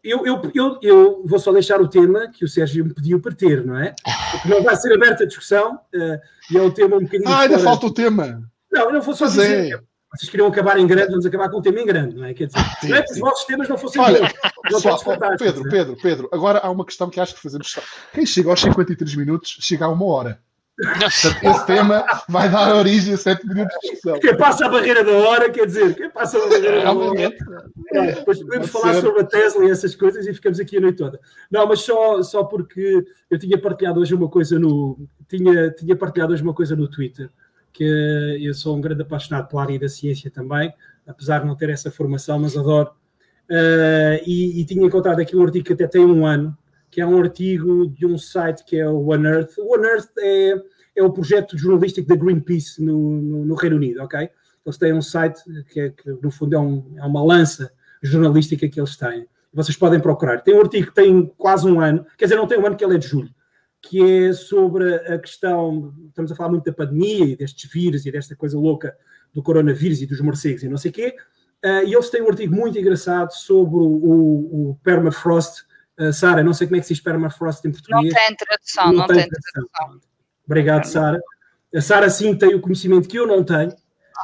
[0.02, 3.34] eu, eu, eu, eu, vou só deixar o tema que o Sérgio me pediu para
[3.34, 3.94] ter, não é?
[4.30, 6.20] Porque não vai ser aberta a discussão uh,
[6.50, 7.28] e é um tema um bocadinho.
[7.28, 7.70] Ah, ainda fora.
[7.70, 8.42] falta o tema.
[8.70, 9.74] Não, eu não vou só dizer.
[9.74, 9.80] É.
[10.16, 12.34] Vocês queriam acabar em grande, vamos acabar com um tema em grande, não é?
[12.34, 14.20] Quer dizer, sim, não é que os vossos temas não fossem Olha,
[14.68, 14.96] bons, só,
[15.38, 15.62] Pedro?
[15.70, 17.78] Pedro, Pedro, agora há uma questão que acho que fazemos.
[18.12, 20.42] Quem chega aos 53 minutos chega a uma hora.
[21.42, 24.18] Esse tema vai dar origem a 7 minutos de discussão.
[24.20, 27.34] Quem passa a barreira da hora, quer dizer, quem passa a barreira da hora.
[27.92, 29.00] É, depois podemos falar ser.
[29.02, 31.20] sobre a Tesla e essas coisas e ficamos aqui a noite toda.
[31.50, 34.98] Não, mas só, só porque eu tinha partilhado hoje uma coisa no.
[35.28, 37.30] Tinha, tinha partilhado hoje uma coisa no Twitter,
[37.72, 40.72] que eu sou um grande apaixonado pela área da ciência também,
[41.06, 42.90] apesar de não ter essa formação, mas adoro
[43.50, 46.56] uh, e, e, tinha encontrado aqui um artigo que até tem um ano,
[46.90, 49.58] que é um artigo de um site que é o One Earth.
[49.58, 50.54] O One Earth é,
[50.96, 54.28] é o projeto jornalístico da Greenpeace no, no, no Reino Unido, ok?
[54.64, 57.72] Eles têm um site que, é, que no fundo é, um, é, uma lança
[58.02, 59.26] jornalística que eles têm.
[59.52, 60.40] Vocês podem procurar.
[60.42, 62.84] Tem um artigo que tem quase um ano, quer dizer, não tem um ano que
[62.84, 63.30] ele é de julho,
[63.82, 68.12] que é sobre a questão, estamos a falar muito da pandemia e destes vírus e
[68.12, 68.94] desta coisa louca
[69.32, 71.16] do coronavírus e dos morcegos e não sei o quê.
[71.64, 75.64] Uh, e eles têm um artigo muito engraçado sobre o, o, o permafrost.
[76.00, 78.12] Uh, Sara, não sei como é que se diz permafrost em português.
[78.14, 79.68] Não tem tradução, não, não tem, tem tradução.
[79.74, 80.00] tradução.
[80.46, 81.20] Obrigado, Sara.
[81.74, 83.72] A Sara sim tem o conhecimento que eu não tenho.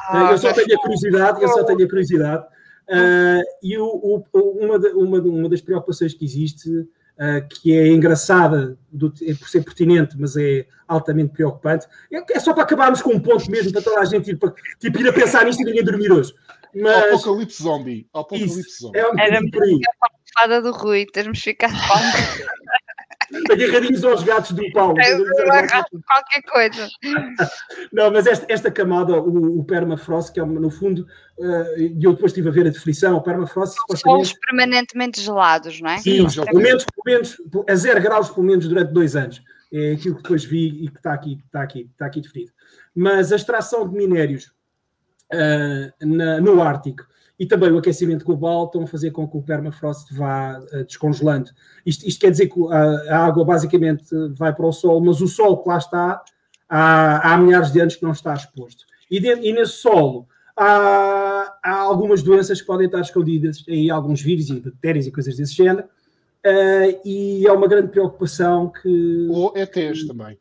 [0.09, 2.45] Ah, eu só tenho a curiosidade, eu só tenho a curiosidade.
[2.89, 7.87] Uh, e o, o, uma, de, uma, uma, das preocupações que existe, uh, que é
[7.89, 13.01] engraçada do, é por ser pertinente, mas é altamente preocupante, é, é, só para acabarmos
[13.01, 15.61] com um ponto mesmo para toda a gente ir, para, tipo, ir a pensar nisto
[15.61, 16.33] e ninguém dormir hoje.
[16.75, 18.07] Mas, Apocalipse zombie.
[18.13, 18.99] Apocalipse isso, zombie.
[18.99, 21.73] É um Era a fada do Rui, termos ficado
[23.51, 24.99] agarradinhos aos gatos do Paulo.
[24.99, 25.17] É,
[26.05, 26.87] qualquer coisa.
[27.91, 31.05] Não, mas esta, esta camada, o, o, permafrost, que é no fundo,
[31.37, 31.43] uh,
[32.01, 34.27] eu depois estive a ver a definição, o permafrost supostamente...
[34.27, 35.97] Solos permanentemente gelados, não é?
[35.99, 37.37] Sim, Sim pelo menos, pelo menos
[37.69, 39.41] a zero graus, pelo menos durante dois anos.
[39.71, 42.51] É aquilo que depois vi e que está aqui, está aqui, está aqui definido.
[42.95, 44.51] Mas a extração de minérios
[46.01, 47.05] na, no Ártico
[47.39, 51.51] e também o aquecimento global estão a fazer com que o permafrost vá uh, descongelando.
[51.85, 54.05] Isto, isto, quer dizer que a, a, água basicamente
[54.35, 56.23] vai para o sol, mas o sol que lá está
[56.67, 58.85] há, há milhares de anos que não está exposto.
[59.09, 64.21] E, de, e nesse solo há, há, algumas doenças que podem estar escondidas, aí alguns
[64.21, 69.27] vírus e bactérias e coisas desse género, uh, e é uma grande preocupação que...
[69.29, 70.39] Ou ETs também.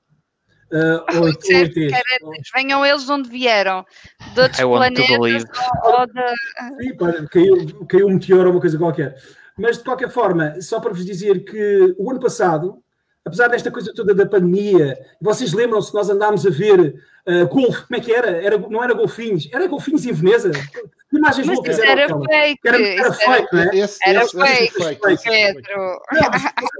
[0.72, 1.78] Uh, ou, certo,
[2.22, 3.86] ou venham eles de onde vieram,
[4.34, 5.44] de outros planetas
[5.84, 6.82] ou, de...
[6.82, 9.16] Sim, pá, caiu, caiu um meteoro ou uma coisa qualquer.
[9.56, 12.82] Mas de qualquer forma, só para vos dizer que o ano passado,
[13.26, 17.82] apesar desta coisa toda da pandemia, vocês lembram-se que nós andámos a ver uh, golfe,
[17.86, 18.30] como é que era?
[18.30, 18.56] era?
[18.56, 20.52] Não era golfinhos, era golfinhos em Veneza.
[20.52, 22.60] Que imagens Mas loucas era eram fake.
[22.64, 23.76] Era, era fake, não é?
[23.76, 26.00] Esse, era esse, fake, esse fake, Pedro.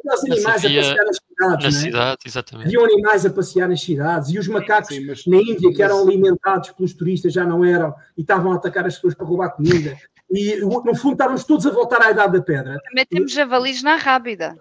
[0.05, 2.66] Não, animais a passear nas cidades, na cidade, exatamente.
[2.66, 6.01] Haviam animais a passear nas cidades e os macacos sim, mas, na Índia que eram
[6.01, 9.97] alimentados pelos turistas já não eram e estavam a atacar as pessoas para roubar comida.
[10.31, 12.81] E no fundo estávamos todos a voltar à Idade da Pedra.
[12.89, 14.57] Também temos javalis na Rábida.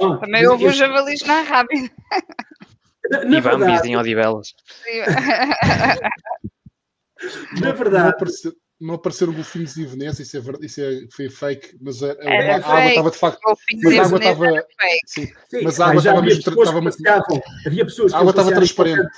[0.00, 1.90] Ah, Também houve os javalis na Rábida.
[3.10, 4.54] Na, na e Bambis em Odivelas.
[7.60, 8.16] na verdade
[8.80, 12.56] não apareceram golfinhos em Veneza, isso, é, isso é, foi fake, mas a, a, a
[12.56, 13.40] água estava de facto.
[13.44, 14.66] Mas a água estava.
[15.04, 16.40] Sim, sim, mas a água estava mesmo.
[16.40, 19.10] Estava havia pessoas a água estava transparente.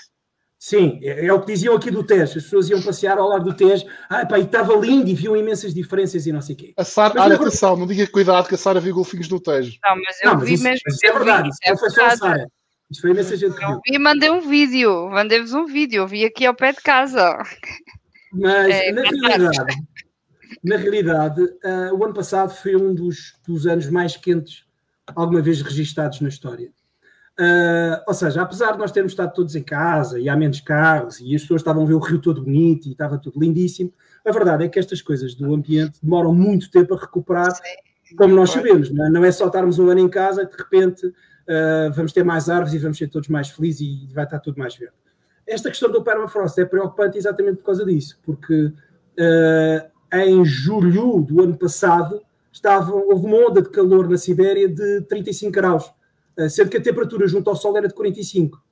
[0.64, 2.22] Sim, é, é, o que diziam aqui do Tejo.
[2.22, 3.84] As pessoas iam passear ao lado do Tejo.
[4.08, 6.72] Ah, pá, e estava lindo e viam imensas diferenças e não sei o quê.
[6.76, 7.48] A Sara, olha, agora...
[7.48, 9.76] atenção, não diga cuidado que a Sara viu golfinhos no Tejo.
[9.82, 10.82] Não, mas eu não, mas vi isso, mesmo.
[10.86, 12.46] Isso é verdade, isso é foi só a Sara.
[12.88, 13.80] Isso foi imensa gente que viu.
[13.84, 17.42] E mandei um vídeo, mandei-vos um vídeo, eu vi aqui ao pé de casa.
[18.32, 19.74] Mas, é, na realidade,
[20.62, 24.64] na realidade, uh, o ano passado foi um dos, dos anos mais quentes
[25.16, 26.70] alguma vez registados na história.
[27.41, 31.18] Uh, ou seja, apesar de nós termos estado todos em casa e há menos carros
[31.18, 33.93] e as pessoas estavam a ver o rio todo bonito e estava tudo lindíssimo,
[34.24, 37.53] a verdade é que estas coisas do ambiente demoram muito tempo a recuperar,
[38.16, 38.91] como nós sabemos.
[38.91, 42.12] Não é, não é só estarmos um ano em casa que de repente uh, vamos
[42.12, 44.95] ter mais árvores e vamos ser todos mais felizes e vai estar tudo mais verde.
[45.47, 51.43] Esta questão do permafrost é preocupante exatamente por causa disso, porque uh, em julho do
[51.43, 52.22] ano passado,
[52.53, 55.93] estava, houve uma onda de calor na Sibéria de 35 graus,
[56.49, 58.62] sendo que a temperatura junto ao Sol era de 45.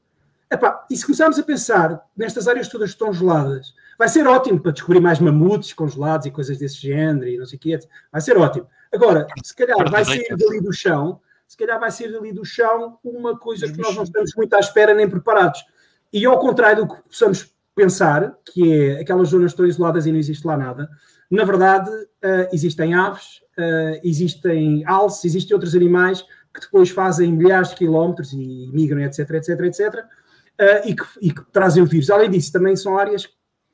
[0.51, 4.59] Epá, e se começarmos a pensar nestas áreas todas que estão geladas, vai ser ótimo
[4.59, 7.79] para descobrir mais mamutes congelados e coisas desse género e não sei o quê.
[8.11, 8.67] Vai ser ótimo.
[8.93, 12.99] Agora, se calhar vai sair dali do chão, se calhar vai sair dali do chão
[13.05, 15.65] uma coisa que nós não estamos muito à espera nem preparados.
[16.13, 20.19] E ao contrário do que possamos pensar, que é aquelas zonas estão isoladas e não
[20.19, 20.91] existe lá nada,
[21.31, 27.71] na verdade, uh, existem aves, uh, existem alces, existem outros animais que depois fazem milhares
[27.71, 32.11] de quilómetros e migram, etc, etc, etc, uh, e, que, e, que, trazem o vírus.
[32.11, 33.29] Além disso, também são áreas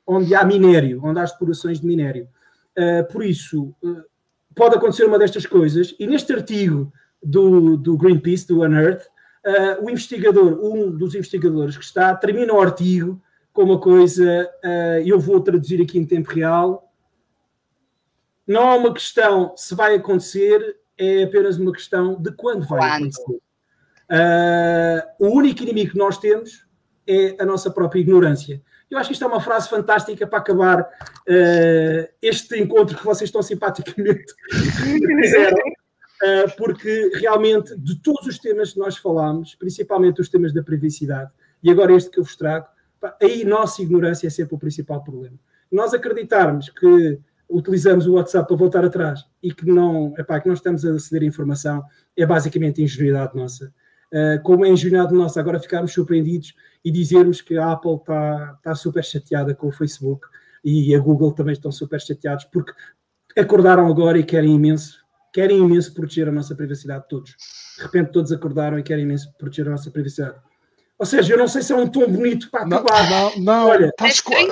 [0.05, 2.29] onde há minério, onde há explorações de minério.
[3.11, 3.75] por isso,
[4.55, 9.03] pode acontecer uma destas coisas, e neste artigo do, do Greenpeace, do Unearth,
[9.81, 13.21] o investigador, um dos investigadores que está, termina o artigo
[13.51, 14.49] com uma coisa,
[15.05, 16.87] eu vou traduzir aqui em tempo real,
[18.47, 22.93] não é uma questão se vai acontecer, é apenas uma questão de quando vai quando?
[22.93, 23.39] acontecer.
[24.09, 26.65] Uh, o único inimigo que nós temos
[27.05, 28.61] é a nossa própria ignorância.
[28.89, 33.27] Eu acho que isto é uma frase fantástica para acabar uh, este encontro que vocês
[33.27, 34.33] estão simpaticamente
[35.21, 40.63] fizeram, uh, porque realmente de todos os temas que nós falámos, principalmente os temas da
[40.63, 41.31] privacidade,
[41.61, 42.65] e agora este que eu vos trago,
[43.21, 45.37] aí nossa ignorância é sempre o principal problema.
[45.69, 47.19] Nós acreditarmos que
[47.49, 51.23] utilizamos o WhatsApp para voltar atrás e que não, epá, que não estamos a aceder
[51.23, 51.83] informação
[52.15, 53.73] é basicamente ingenuidade nossa.
[54.11, 58.75] Uh, como é ingenuidade nossa agora ficarmos surpreendidos e dizermos que a Apple está tá
[58.75, 60.27] super chateada com o Facebook
[60.63, 62.73] e a Google também estão super chateados porque
[63.37, 64.99] acordaram agora e querem imenso,
[65.33, 67.35] querem imenso proteger a nossa privacidade, todos.
[67.77, 70.37] De repente todos acordaram e querem imenso proteger a nossa privacidade.
[70.99, 73.09] Ou seja, eu não sei se é um tom bonito para acabar.
[73.09, 74.05] Não, não, não, Olha, tá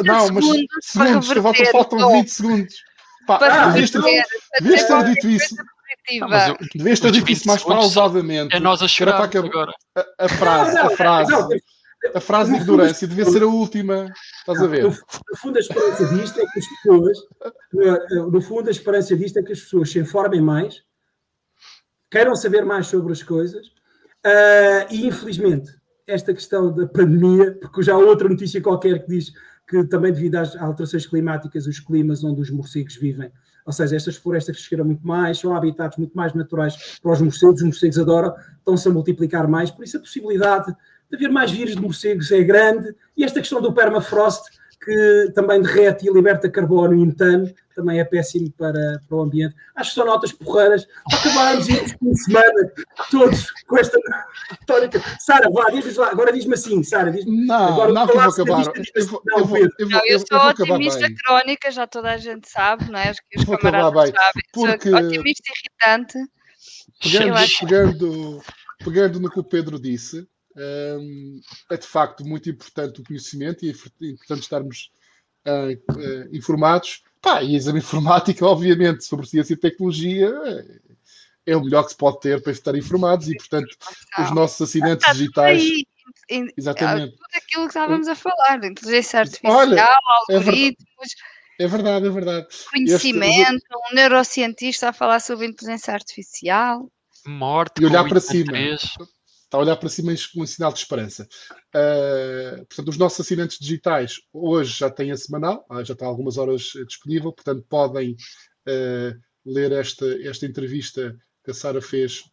[0.04, 0.46] não mas
[0.84, 2.76] segundos, reverter, faltam 20 segundos.
[3.26, 4.02] Pá, ah, devias ter,
[4.62, 5.56] devias ter dito isso.
[6.20, 8.56] Não, devias ter dito isso mais pausadamente.
[8.56, 9.74] É nós a chorar agora.
[9.96, 11.34] A, a frase, a frase.
[12.14, 14.14] A frase de ignorância devia ser a última.
[14.40, 14.84] Estás a ver?
[14.84, 17.18] No, no fundo, a esperança disto é que as pessoas,
[17.74, 20.84] no, no fundo, a esperança disto é que as pessoas se informem mais,
[22.12, 25.72] queiram saber mais sobre as coisas, uh, e infelizmente,
[26.08, 29.34] esta questão da pandemia, porque já há outra notícia qualquer que diz
[29.68, 33.32] que também devido às alterações climáticas, os climas onde os morcegos vivem,
[33.66, 37.62] ou seja, estas florestas cresceram muito mais, são habitats muito mais naturais para os morcegos,
[37.62, 40.68] os morcegos adoram, estão-se a multiplicar mais, por isso a possibilidade
[41.10, 44.44] de haver mais vírus de morcegos é grande, e esta questão do permafrost,
[44.84, 49.56] que também derrete e liberta carbono e metano, também é péssimo para, para o ambiente.
[49.76, 50.88] Acho que são notas porreiras.
[51.12, 52.72] Acabarmos este fim de semana
[53.12, 54.00] todos com esta
[54.50, 55.02] retórica.
[55.20, 57.12] Sara, vá, diz lá, agora diz-me assim, Sara.
[57.12, 58.74] Diz não, agora, não que eu vou acabar.
[58.96, 62.50] Eu, vou, eu, vou, eu, vou, não, eu sou otimista crónica, já toda a gente
[62.50, 63.10] sabe, não é?
[63.10, 64.44] Acho que os camaradas sabem.
[64.54, 64.90] Porque...
[64.90, 66.18] Sou otimista irritante.
[67.02, 68.44] Pegando, pegando,
[68.80, 73.70] pegando no que o Pedro disse, um, é de facto muito importante o conhecimento e
[73.70, 74.92] é importante estarmos
[75.46, 77.04] uh, uh, informados.
[77.26, 81.98] Pá, e exame informática, obviamente, sobre ciência e tecnologia é, é o melhor que se
[81.98, 83.76] pode ter para estar informados e, portanto,
[84.20, 85.64] os nossos assinantes digitais.
[86.56, 87.14] Exatamente.
[87.14, 89.98] Tudo aquilo que estávamos a falar, inteligência artificial, Olha,
[90.30, 91.16] algoritmos.
[91.60, 92.48] É verdade, é verdade.
[92.72, 93.92] Conhecimento, este...
[93.92, 96.92] um neurocientista a falar sobre inteligência artificial.
[97.26, 97.82] Morte.
[97.82, 98.56] E olhar para cima
[99.46, 101.28] está a olhar para cima com um sinal de esperança.
[101.74, 106.38] Uh, portanto, os nossos assinantes digitais hoje já têm a semanal, ah, já está algumas
[106.38, 112.24] horas disponível, portanto, podem uh, ler esta, esta entrevista que a Sara fez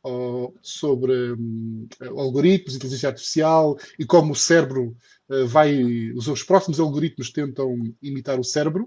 [0.63, 1.87] sobre um,
[2.17, 4.97] algoritmos, inteligência artificial e como o cérebro
[5.29, 6.11] uh, vai.
[6.13, 8.87] Os, os próximos algoritmos tentam imitar o cérebro.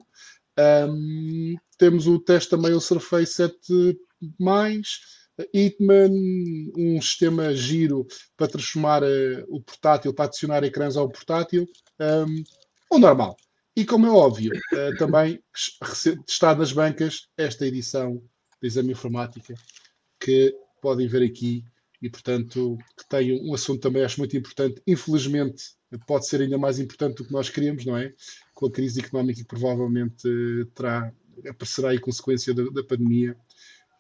[0.58, 4.00] Um, temos o teste também o Surface 7
[5.54, 6.12] Hitman,
[6.78, 8.08] um sistema giro
[8.38, 11.68] para transformar uh, o portátil, para adicionar ecrãs ao portátil,
[12.00, 12.44] um,
[12.92, 13.36] o normal.
[13.76, 15.44] E como é óbvio, uh, também
[16.28, 18.22] está nas bancas esta edição
[18.62, 19.54] de Exame Informática,
[20.20, 21.64] que podem ver aqui,
[22.02, 24.82] e portanto, que tem um assunto também acho muito importante.
[24.88, 25.64] Infelizmente,
[26.08, 28.14] pode ser ainda mais importante do que nós queríamos, não é?
[28.54, 31.12] Com a crise económica que provavelmente uh, terá,
[31.50, 33.36] aparecerá aí consequência da, da pandemia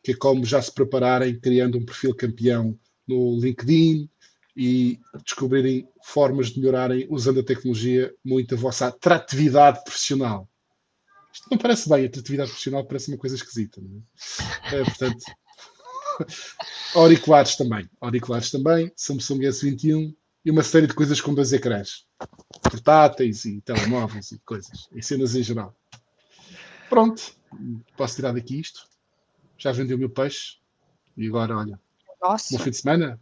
[0.05, 2.77] que é como já se prepararem criando um perfil campeão
[3.07, 4.07] no LinkedIn
[4.55, 10.47] e descobrirem formas de melhorarem usando a tecnologia muito a vossa atratividade profissional.
[11.33, 13.81] Isto não parece bem, atratividade profissional parece uma coisa esquisita,
[14.71, 14.75] é?
[14.75, 15.25] é portanto,
[16.93, 22.05] auriculares também, auriculares também, Samsung S21 e uma série de coisas com dois ecrãs,
[22.61, 25.75] portáteis e telemóveis e coisas, e cenas em geral.
[26.89, 27.33] Pronto,
[27.97, 28.94] posso tirar daqui isto
[29.57, 30.57] já vendeu o meu peixe
[31.17, 31.79] e agora, olha,
[32.21, 32.57] Nossa.
[32.57, 33.19] bom fim de semana.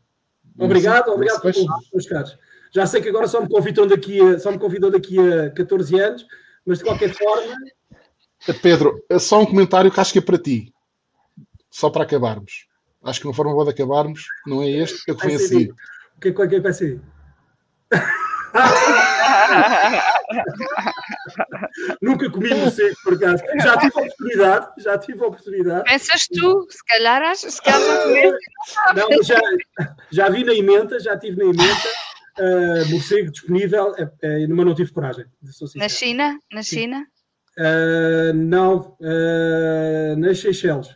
[0.58, 2.38] Obrigado, obrigado meus caros.
[2.74, 6.00] Já sei que agora só me convidam daqui a, só me convidam daqui a 14
[6.00, 6.26] anos,
[6.66, 7.56] mas de qualquer forma.
[8.62, 10.74] Pedro, é só um comentário que acho que é para ti.
[11.70, 12.68] Só para acabarmos.
[13.04, 15.40] Acho que uma forma boa de acabarmos não é este, é o que vem a
[15.40, 15.74] seguir.
[16.18, 17.00] O que é que vai ser?
[22.02, 23.44] Nunca comi morcego, por acaso.
[23.62, 25.84] Já tive a oportunidade, já tive a oportunidade.
[25.84, 28.38] Pensas tu, se calhar, se calhar já comeste.
[28.96, 29.40] Não, já,
[30.12, 31.90] já vi na emenda, já tive na emenda.
[32.40, 35.26] Uh, morcego disponível, uh, uh, mas não tive coragem.
[35.76, 36.40] Na China?
[36.52, 37.06] Na China?
[37.58, 40.96] Uh, não, uh, nas Seychelles.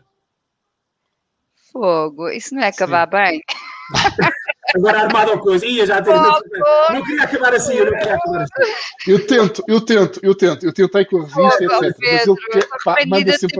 [1.71, 3.11] Fogo, isso não é acabar Sim.
[3.11, 3.41] bem.
[4.75, 5.65] agora armado ou coisa.
[5.65, 6.11] Ia já ter.
[6.11, 8.71] Oh, não queria acabar assim, eu não queria acabar assim.
[9.07, 10.65] Eu tento, eu tento, eu tento.
[10.65, 11.97] Eu tentei com a revista, oh, etc.
[11.97, 13.57] Pedro, mas ele quer, pá, manda sempre.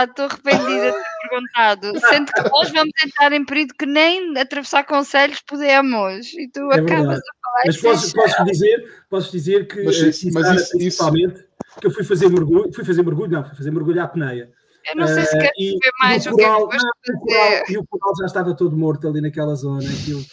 [0.00, 2.00] Estou arrependida de ter perguntado.
[2.00, 6.32] Sendo que nós vamos entrar em período que nem atravessar conselhos podemos.
[6.34, 7.20] E tu é acabas verdade.
[7.20, 11.80] a falar Mas posso, posso, dizer, posso dizer que, mas isso, mas isso, principalmente, isso...
[11.80, 14.50] que eu fui fazer mergulho, fui fazer mergulho, não, fui fazer mergulho à peneia.
[14.88, 17.64] Eu não sei se quer uh, ver mais o, coral, que é que o coral,
[17.68, 19.88] E o coral já estava todo morto ali naquela zona.
[19.88, 20.24] Aquilo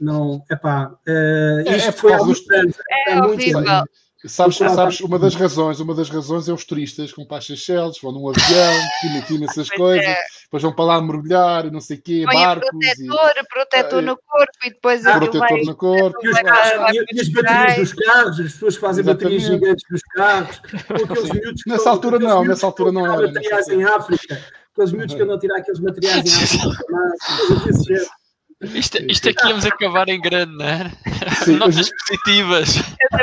[0.00, 2.76] não, epá, uh, isto é, foi há muitos anos.
[2.90, 3.62] É, é horrível.
[3.62, 3.88] Muito,
[4.28, 8.12] Sabes, sabes, uma das razões, uma das razões é os turistas com pastas Shells, vão
[8.12, 8.72] num avião,
[9.26, 10.16] filmam essas coisas, é.
[10.44, 12.68] depois vão para lá mergulhar, não sei o quê, Põe barcos.
[12.70, 16.18] Protetor, e, protetor no corpo e depois ah, protetor vai, no corpo.
[16.22, 19.22] E, os carros, e, e as baterias dos carros, as pessoas fazem Exatamente.
[19.22, 20.60] baterias gigantes dos carros.
[21.10, 23.26] Aqueles miúdos nessa altura não, nessa altura não era.
[23.26, 28.25] Materiais em África, aqueles miúdos que andam a tirar aqueles materiais em África.
[28.74, 30.92] Isto, isto aqui íamos acabar em grande, não é?
[31.44, 32.68] Sim, Notas positivas.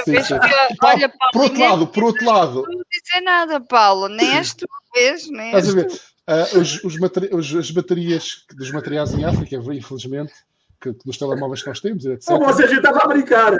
[0.05, 0.33] Sim, sim.
[0.81, 2.55] Olha, Paulo, por outro lado, por outro lado.
[2.67, 6.13] Não vou dizer nada, Paulo, nem és tu vez, nem és tu.
[6.25, 6.95] Uh, os, os,
[7.31, 10.31] os, as baterias dos materiais em África, infelizmente,
[10.79, 12.29] que, que, dos telemóveis que nós temos, etc.
[12.29, 13.53] Ou seja, a gente estava a brincar.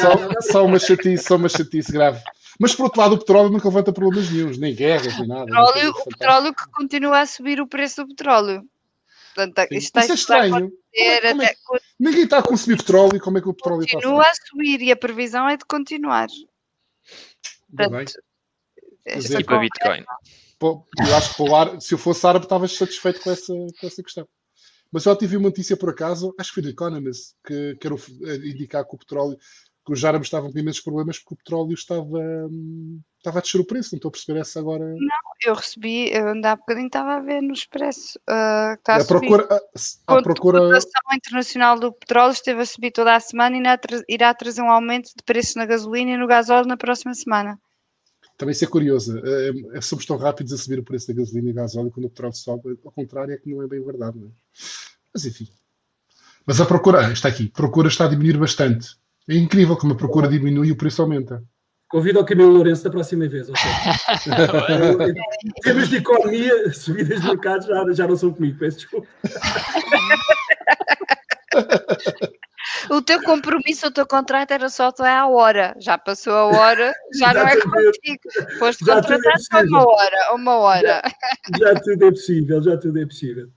[0.00, 2.20] Só, só uma chatice, só uma chatice grave.
[2.58, 5.42] Mas por outro lado, o petróleo nunca levanta problemas nenhums, nem guerras, nem nada.
[5.42, 8.62] O petróleo, o petróleo que continua a subir o preço do petróleo.
[9.38, 10.50] Portanto, isto está, Isso é estranho.
[10.50, 10.72] Como
[11.42, 13.98] é, como é, ninguém está a consumir petróleo e como é que o petróleo está
[13.98, 16.26] a Continua a subir e a previsão é de continuar.
[17.76, 18.12] Portanto,
[19.06, 20.04] e para Bitcoin.
[20.60, 24.28] eu acho que ar, se eu fosse árabe, estava satisfeito com essa, com essa questão.
[24.90, 27.96] Mas eu tive uma notícia por acaso, acho que foi do Economist, que quero
[28.44, 29.38] indicar que o petróleo
[29.86, 32.18] que os árabes estavam com imensos problemas porque o petróleo estava,
[32.50, 33.90] hum, estava a descer o preço.
[33.92, 34.84] Não estou a perceber essa agora.
[34.84, 34.98] Não,
[35.44, 38.18] eu recebi, eu ainda há bocadinho estava a ver no Expresso.
[38.28, 39.48] Uh, está a, a procura,
[40.06, 40.58] a, a procura...
[40.58, 44.70] A cotação internacional do petróleo esteve a subir toda a semana e irá trazer um
[44.70, 47.58] aumento de preços na gasolina e no gasóleo na próxima semana.
[48.36, 49.18] Também isso é curioso.
[49.18, 52.10] É, é, somos tão rápidos a subir o preço da gasolina e gasóleo quando o
[52.10, 52.78] petróleo sobe.
[52.84, 54.16] Ao contrário, é que não é bem verdade.
[54.16, 54.30] Não é?
[55.12, 55.48] Mas enfim.
[56.46, 58.96] Mas a procura, está aqui, a procura está a diminuir bastante.
[59.28, 61.44] É incrível como a procura diminui e o preço aumenta.
[61.88, 63.48] Convido ao Camilo Lourenço da próxima vez.
[63.48, 65.14] Okay?
[65.62, 69.08] Temas de economia, subidas de mercado já, já não são comigo, peço desculpa.
[72.90, 75.74] O teu compromisso, o teu contrato era só até à hora.
[75.78, 78.20] Já passou a hora, já, já não é contigo.
[78.58, 81.02] Foste contratado só uma hora, uma hora.
[81.58, 83.48] Já, já tudo é possível, já tudo é possível.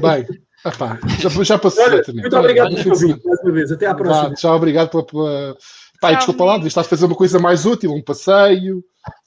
[0.00, 0.26] Bem,
[0.64, 3.72] Epá, já, já passou Olha, Muito obrigado por convite, mais uma vez.
[3.72, 4.28] Até à próxima.
[4.28, 5.04] Vá, tchau, obrigado pela.
[5.04, 5.56] pela...
[6.02, 8.78] Pá, desculpa lá, estar a fazer uma coisa mais útil, um passeio.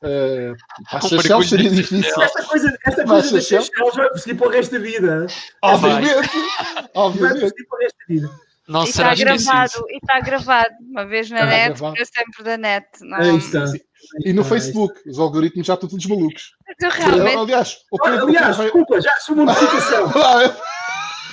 [0.03, 0.53] Uh,
[0.91, 2.21] pá, Seychelles seria difícil.
[2.21, 5.27] Esta coisa, esta coisa das Seychelles vai perseguir para o resto da vida.
[5.63, 6.29] Obviamente.
[6.93, 7.31] Obviamente.
[7.31, 8.31] Vai perseguir para o resto da vida.
[8.67, 12.57] Não e está gravado, e está gravado, uma vez na está net, para sempre da
[12.57, 12.87] net.
[13.01, 13.17] Não.
[13.19, 13.63] Aí está.
[14.25, 16.51] E no Facebook, os algoritmos já estão todos malucos.
[16.81, 17.37] Realmente...
[17.37, 20.11] Aliás, o Pedro, aliás, desculpa, já assumo uma notificação.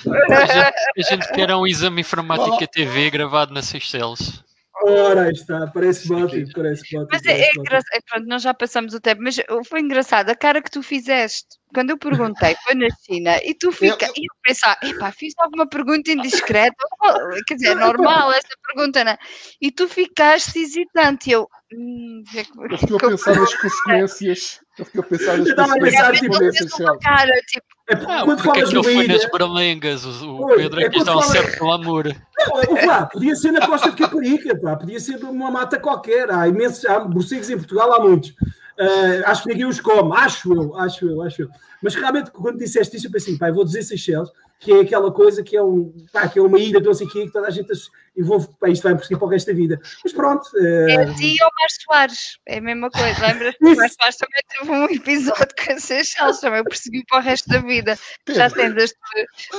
[0.05, 4.43] A gente quer um exame informática TV gravado na Seychelles.
[4.85, 7.09] Ora, está, parece ótimo, parece ótimo.
[7.11, 10.35] Mas é, é engraçado, é, pronto, nós já passamos o tempo, mas foi engraçado a
[10.35, 14.27] cara que tu fizeste quando eu perguntei, foi na China, e tu fica, eu, e
[14.27, 16.77] eu pensar, epá, fiz alguma pergunta indiscreta,
[17.49, 19.19] quer dizer, é normal essa pergunta, não é?
[19.61, 25.01] E tu ficaste hesitante, eu, hum, é eu fiquei a pensar nas consequências, eu fiquei
[25.01, 26.73] a pensar nas consequências.
[26.73, 30.85] Tipo, cara, tipo, é, ah, quando falas é que foi nas Berlengas, o, o Pedro
[30.85, 32.15] aqui é está um certo glamour.
[32.39, 36.31] Não, lá, podia ser na costa de Caparica, pá, podia ser numa mata qualquer.
[36.31, 38.31] Há imensos, há morcegos em Portugal, há muitos.
[38.31, 41.49] Uh, acho que ninguém os come, acho eu, acho eu, acho eu.
[41.83, 44.31] Mas realmente, quando disseste isso, eu pensei, pá, vou dizer Seychelles,
[44.63, 47.11] que é aquela coisa que é, um, pá, que é uma ilha, não sei o
[47.11, 47.73] que toda a gente
[48.17, 49.81] envolve, pá, isto vai prosseguir para o resto da vida.
[50.05, 50.47] Mas pronto.
[50.55, 50.89] Uh...
[50.89, 53.27] É ti ou Mar Soares, é a mesma coisa.
[53.27, 57.23] Lembras que o Mar Soares também teve um episódio com Seychelles, também prosseguiu para o
[57.23, 57.99] resto da vida.
[58.29, 58.95] Já tens as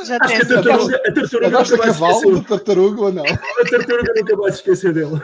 [0.08, 3.26] já tens a tartaruga, a tartaruga nunca vai cavalo do tartaruga ou não?
[3.26, 5.22] A tartaruga nunca vai se esquecer dele.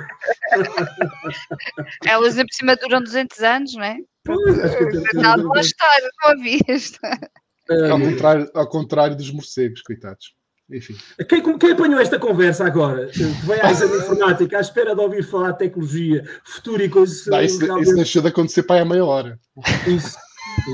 [2.06, 3.98] Elas, por cima, duram 200 anos, não é?
[4.26, 5.44] Pois, acho que a tartaruga...
[5.44, 6.60] Não, estar, não havia
[7.92, 10.34] ao, contrário, ao contrário dos morcegos, coitados.
[10.72, 10.96] Enfim.
[11.28, 13.08] Quem, quem apanhou esta conversa agora?
[13.08, 17.26] Que vem à exame informática à espera de ouvir falar de tecnologia, futuro e coisas.
[17.26, 17.88] Não, isso, realmente...
[17.88, 19.40] isso deixou de acontecer para aí a meia hora.
[19.88, 20.16] Isso,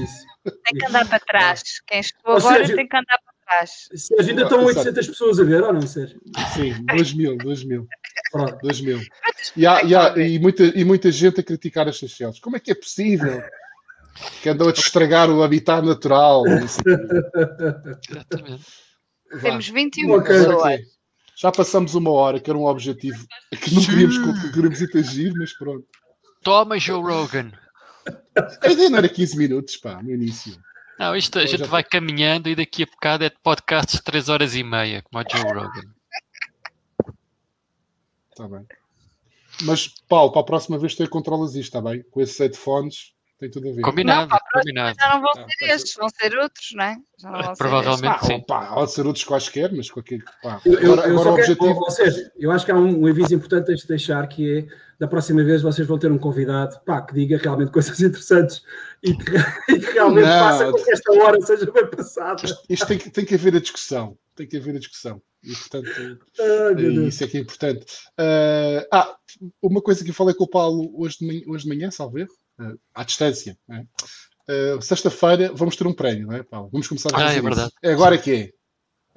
[0.03, 0.25] isso.
[0.43, 1.63] Tem que andar para trás.
[1.87, 3.87] Quem estou agora seja, tem que andar para trás.
[3.95, 6.19] Sérgio, ainda estão 800 pessoas a ver, ou não, Sérgio?
[6.53, 7.87] Sim, 2 mil, 2 mil.
[8.31, 8.99] Pronto, 2 mil.
[9.55, 12.39] E, há, e, há, e, muita, e muita gente a criticar as Seychelles.
[12.39, 13.41] Como é que é possível?
[14.41, 16.43] Que andam a estragar o habitat natural.
[18.09, 18.65] Exatamente.
[19.41, 20.27] Temos 21 okay.
[20.27, 20.81] pessoas.
[21.37, 23.25] Já passamos uma hora, que era um objetivo
[23.61, 25.85] que não queríamos, que queríamos atingir, mas pronto.
[26.41, 27.51] Toma, Joe Rogan.
[28.63, 30.55] A ideia não era 15 minutos, pá, no início.
[30.97, 34.29] Não, isto a gente vai caminhando e daqui a bocado é de podcasts de 3
[34.29, 35.93] horas e meia, como o Joe Rogan.
[38.29, 38.65] Está bem.
[39.63, 42.01] Mas, Paulo, para a próxima vez tu controlas isto, está bem?
[42.11, 43.81] Com esses headphones tem tudo a ver.
[43.81, 44.97] Combinado, Não, a combinado.
[44.99, 46.95] Já não vão Ah, ser estes, vão ser outros, não é?
[47.19, 48.07] Já não vão ser Provavelmente.
[48.07, 48.41] Ah, sim.
[48.47, 50.19] pá, pode ser outros quaisquer, mas qualquer.
[50.41, 50.61] Pá.
[50.65, 51.79] Eu, eu, Agora, eu agora o quero- objetivo.
[51.79, 54.67] ou seja, eu acho que há um, um aviso importante a deixar que é
[54.97, 58.61] da próxima vez vocês vão ter um convidado pá, que diga realmente coisas interessantes
[59.03, 59.31] e que,
[59.73, 60.39] e que realmente Não.
[60.39, 62.41] faça com que esta hora seja bem passada.
[62.45, 64.17] Isto, isto tem, que, tem que haver a discussão.
[64.35, 65.21] Tem que haver a discussão.
[65.43, 65.89] E, portanto,
[67.07, 67.85] isso é que é importante.
[68.17, 69.15] Ah, ah,
[69.61, 72.17] uma coisa que eu falei com o Paulo hoje de manhã, hoje de manhã salvo
[72.17, 72.31] erro,
[72.93, 73.57] à distância.
[73.69, 73.83] é?
[74.47, 76.69] Ah, Sexta-feira vamos ter um prémio, não é, Paulo?
[76.71, 77.67] Vamos começar a Ah, é verdade.
[77.69, 77.77] isso.
[77.83, 78.49] É agora que é.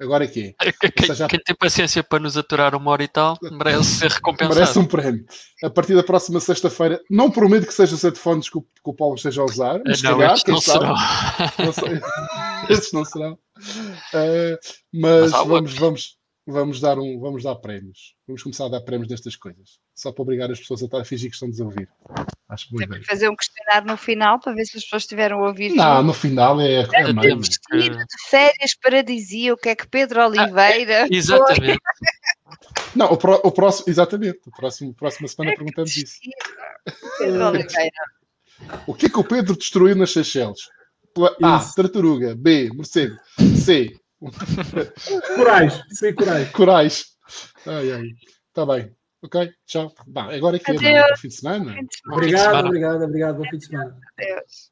[0.01, 0.65] Agora que é.
[0.95, 4.55] Quem, seja, quem tem paciência para nos aturar uma hora e tal merece ser recompensado.
[4.55, 5.25] Merece um prémio.
[5.61, 8.93] A partir da próxima sexta-feira, não prometo que seja os headphones que o, que o
[8.93, 10.85] Paulo esteja a usar, mas não, calhar, estes não sabe?
[10.85, 11.65] serão.
[11.65, 11.99] Não sei.
[12.69, 13.33] Estes não serão.
[13.33, 14.57] Uh,
[14.93, 16.17] mas Mas vamos, vamos,
[16.47, 18.15] vamos, dar um, vamos dar prémios.
[18.27, 19.79] Vamos começar a dar prémios destas coisas.
[19.95, 21.89] Só para obrigar as pessoas a, estar a fingir que estão a ouvir.
[22.49, 22.99] Acho boa ideia.
[22.99, 25.75] que fazer um questionário no final para ver se as pessoas tiveram a ouvir.
[25.75, 27.21] Não, no final é, é meio.
[27.21, 31.05] temos que- de férias paradisíaco, que é que Pedro Oliveira.
[31.07, 31.15] foi.
[31.15, 31.79] Exatamente.
[32.95, 34.39] Não, o, pró- o próximo, exatamente.
[34.47, 36.15] O próximo, próxima semana É perguntamos isso.
[37.19, 37.91] Pedro Oliveira.
[38.87, 40.61] O que é que o Pedro destruiu nas Seychelles?
[41.43, 41.57] A.
[41.57, 41.75] Isso.
[41.75, 42.35] Tartaruga.
[42.35, 42.69] B.
[42.73, 43.15] Morcego.
[43.55, 43.95] C.
[45.35, 46.49] Corais, sim, corais.
[46.49, 47.05] Corais.
[47.67, 48.03] Ai, ai.
[48.49, 48.91] Está bem.
[49.21, 49.93] Ok, tchau.
[50.07, 50.79] Bah, agora é que é, não?
[50.79, 51.19] Adeus.
[51.19, 51.75] Fim de semana.
[52.05, 53.37] Bom Obrigado, obrigado, obrigado.
[53.37, 53.97] Bom fim de semana.
[54.17, 54.71] Adeus.